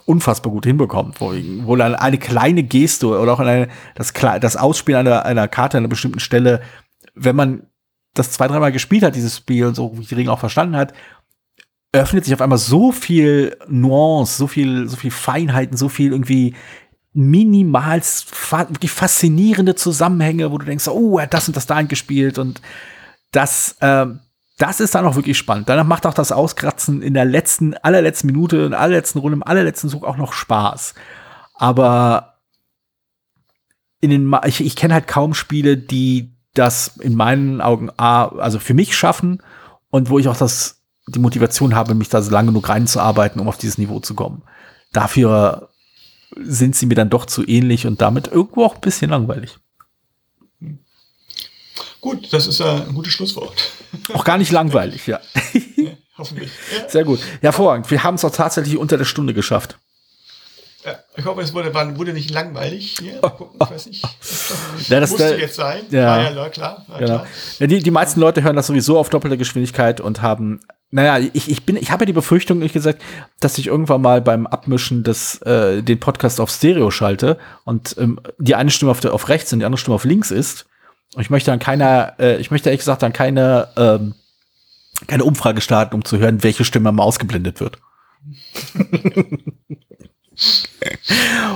[0.07, 1.33] unfassbar gut hinbekommt, wo,
[1.65, 5.83] wo dann eine kleine Geste oder auch eine, das, das Ausspielen einer, einer Karte an
[5.83, 6.63] einer bestimmten Stelle,
[7.15, 7.67] wenn man
[8.15, 10.93] das zwei, dreimal gespielt hat, dieses Spiel und so wie die Regeln auch verstanden hat,
[11.93, 16.55] öffnet sich auf einmal so viel Nuance, so viel, so viel Feinheiten, so viel irgendwie
[17.13, 21.75] minimal fa wirklich faszinierende Zusammenhänge, wo du denkst, oh, er hat das und das da
[21.75, 22.61] eingespielt und
[23.33, 24.21] das, ähm,
[24.61, 25.71] das ist dann auch wirklich spannend.
[25.71, 29.43] Danach macht auch das Auskratzen in der letzten, allerletzten Minute, in der allerletzten Runde, im
[29.43, 30.95] allerletzten Zug auch noch Spaß.
[31.55, 32.35] Aber
[34.01, 38.75] in den, ich, ich kenne halt kaum Spiele, die das in meinen Augen, also für
[38.75, 39.43] mich schaffen
[39.89, 43.49] und wo ich auch das, die Motivation habe, mich da so lange genug reinzuarbeiten, um
[43.49, 44.43] auf dieses Niveau zu kommen.
[44.93, 45.71] Dafür
[46.39, 49.59] sind sie mir dann doch zu ähnlich und damit irgendwo auch ein bisschen langweilig.
[52.01, 53.71] Gut, das ist ein gutes Schlusswort.
[54.13, 55.21] Auch gar nicht langweilig, ja.
[55.77, 56.51] Ja, hoffentlich.
[56.77, 56.89] Ja.
[56.89, 57.21] Sehr gut.
[57.41, 57.91] Hervorragend.
[57.91, 59.79] Wir haben es auch tatsächlich unter der Stunde geschafft.
[60.85, 63.19] Ja, ich hoffe, es wurde, wurde nicht langweilig hier.
[63.21, 64.03] Mal gucken, ich weiß nicht.
[64.89, 65.83] Ja, das- Musste der- jetzt sein.
[65.91, 66.31] ja.
[66.31, 66.85] Ja klar.
[66.89, 67.11] War Genau.
[67.19, 67.27] klar.
[67.59, 71.51] Ja, die, die meisten Leute hören das sowieso auf doppelter Geschwindigkeit und haben, naja, ich,
[71.51, 73.03] ich bin, ich habe ja die Befürchtung, ehrlich gesagt,
[73.41, 78.19] dass ich irgendwann mal beim Abmischen des, äh, den Podcast auf Stereo schalte und ähm,
[78.39, 80.65] die eine Stimme auf, der, auf rechts und die andere Stimme auf links ist.
[81.19, 84.15] Ich möchte dann keiner, äh, ich möchte ehrlich gesagt dann keine, ähm,
[85.07, 87.79] keine Umfrage starten, um zu hören, welche Stimme mal ausgeblendet wird.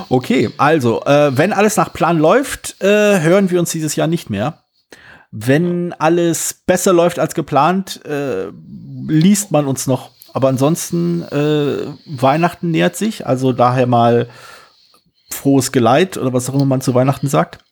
[0.08, 4.30] okay, also, äh, wenn alles nach Plan läuft, äh, hören wir uns dieses Jahr nicht
[4.30, 4.64] mehr.
[5.30, 8.46] Wenn alles besser läuft als geplant, äh,
[9.06, 10.10] liest man uns noch.
[10.32, 14.28] Aber ansonsten, äh, Weihnachten nähert sich, also daher mal
[15.30, 17.63] frohes Geleit oder was auch immer man zu Weihnachten sagt.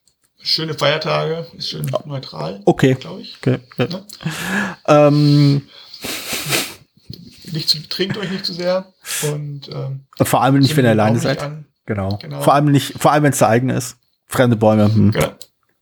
[0.42, 2.94] Schöne Feiertage, ist schön neutral, Okay.
[2.94, 3.36] glaube ich.
[3.40, 3.58] okay.
[3.72, 3.88] okay.
[3.92, 4.04] Ne?
[4.86, 5.62] Ähm,
[7.52, 8.86] Nicht zu, trinkt euch nicht zu sehr.
[9.32, 11.38] Und ähm, vor allem nicht, wenn ihr alleine seid.
[11.86, 12.18] Genau.
[12.20, 12.40] Genau.
[12.40, 13.96] Vor allem nicht, vor allem wenn es der eigene ist.
[14.26, 14.84] Fremde Bäume.
[14.92, 15.12] Hm.
[15.12, 15.32] Genau.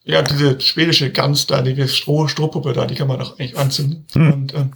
[0.02, 4.06] Ja, diese schwedische Gans da, die Stroh, Strohpuppe da, die kann man doch eigentlich anzünden.
[4.12, 4.32] Hm.
[4.32, 4.72] Und ähm,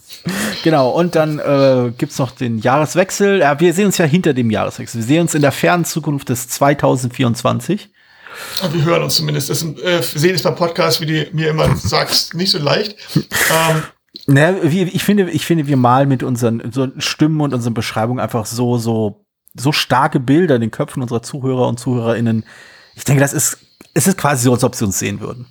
[0.62, 3.40] Genau, und dann äh, gibt's noch den Jahreswechsel.
[3.40, 5.00] Ja, wir sehen uns ja hinter dem Jahreswechsel.
[5.00, 7.88] Wir sehen uns in der fernen Zukunft des 2024.
[8.72, 9.50] wir hören uns zumindest.
[9.50, 12.96] Das äh, sehen ist beim Podcast, wie du mir immer sagst, nicht so leicht.
[13.16, 13.82] Ähm,
[14.26, 18.46] Naja, ich finde, ich finde, wir malen mit unseren so Stimmen und unseren Beschreibungen einfach
[18.46, 22.44] so, so, so starke Bilder in den Köpfen unserer Zuhörer und ZuhörerInnen.
[22.94, 23.58] Ich denke, das ist,
[23.92, 25.46] es ist quasi so, als ob sie uns sehen würden.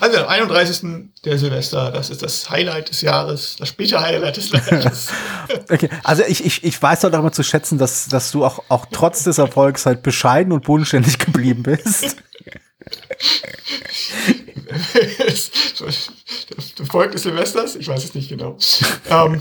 [0.00, 1.08] Also am 31.
[1.24, 5.08] der Silvester, das ist das Highlight des Jahres, das späte Highlight des Jahres.
[5.70, 8.86] Okay, also ich, ich, ich weiß doch immer zu schätzen, dass, dass du auch, auch
[8.90, 12.16] trotz des Erfolgs halt bescheiden und bodenständig geblieben bist.
[16.78, 17.76] der Volk des Silvesters?
[17.76, 18.56] Ich weiß es nicht genau.
[19.08, 19.40] Ähm,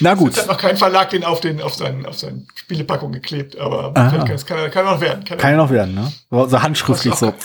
[0.00, 0.32] Na gut.
[0.32, 3.92] es hat noch kein Verlag den auf, den, auf, seinen, auf seine Spielepackung geklebt, aber
[4.26, 5.24] das kann, kann noch werden.
[5.24, 6.12] Kann, Kann ja noch werden, ne?
[6.30, 7.32] So, handschriftlich so.
[7.32, 7.38] Ko-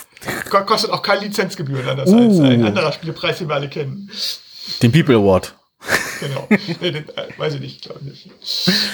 [0.49, 2.17] Kostet auch keine Lizenzgebühren anders Uh.
[2.17, 4.09] als ein anderer Spielepreis, den wir alle kennen.
[4.81, 5.55] Den People Award.
[6.19, 6.47] Genau.
[6.81, 8.29] nee, den, äh, weiß ich nicht, glaube ich.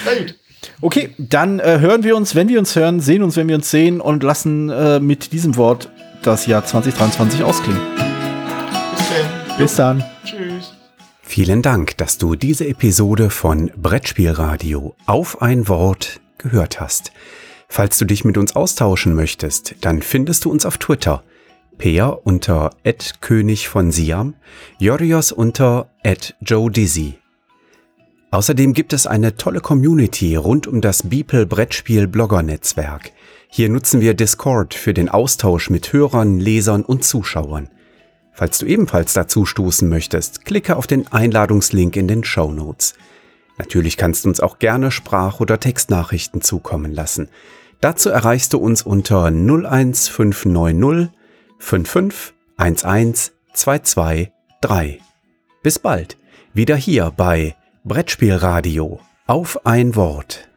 [0.06, 0.36] Na gut.
[0.82, 3.70] Okay, dann äh, hören wir uns, wenn wir uns hören, sehen uns, wenn wir uns
[3.70, 5.90] sehen und lassen äh, mit diesem Wort
[6.22, 7.82] das Jahr 2023 ausklingen.
[8.96, 9.58] Bis dann.
[9.58, 10.04] Bis dann.
[10.24, 10.74] Tschüss.
[11.22, 17.12] Vielen Dank, dass du diese Episode von Brettspielradio auf ein Wort gehört hast.
[17.68, 21.24] Falls du dich mit uns austauschen möchtest, dann findest du uns auf Twitter.
[21.78, 22.72] Peer unter
[23.22, 24.36] König von Siam,
[24.80, 25.90] Jorios unter
[26.42, 27.20] Joe Dizzy.
[28.32, 33.12] Außerdem gibt es eine tolle Community rund um das Beeple Brettspiel Blogger Netzwerk.
[33.48, 37.70] Hier nutzen wir Discord für den Austausch mit Hörern, Lesern und Zuschauern.
[38.32, 42.96] Falls du ebenfalls dazu stoßen möchtest, klicke auf den Einladungslink in den Show Notes.
[43.60, 47.30] Natürlich kannst du uns auch gerne Sprach- oder Textnachrichten zukommen lassen.
[47.82, 51.12] Dazu erreichst du uns unter 01590
[51.64, 55.02] 55 11 223.
[55.64, 56.18] Bis bald,
[56.54, 57.56] wieder hier bei
[57.86, 60.50] Brettspielradio auf ein Wort.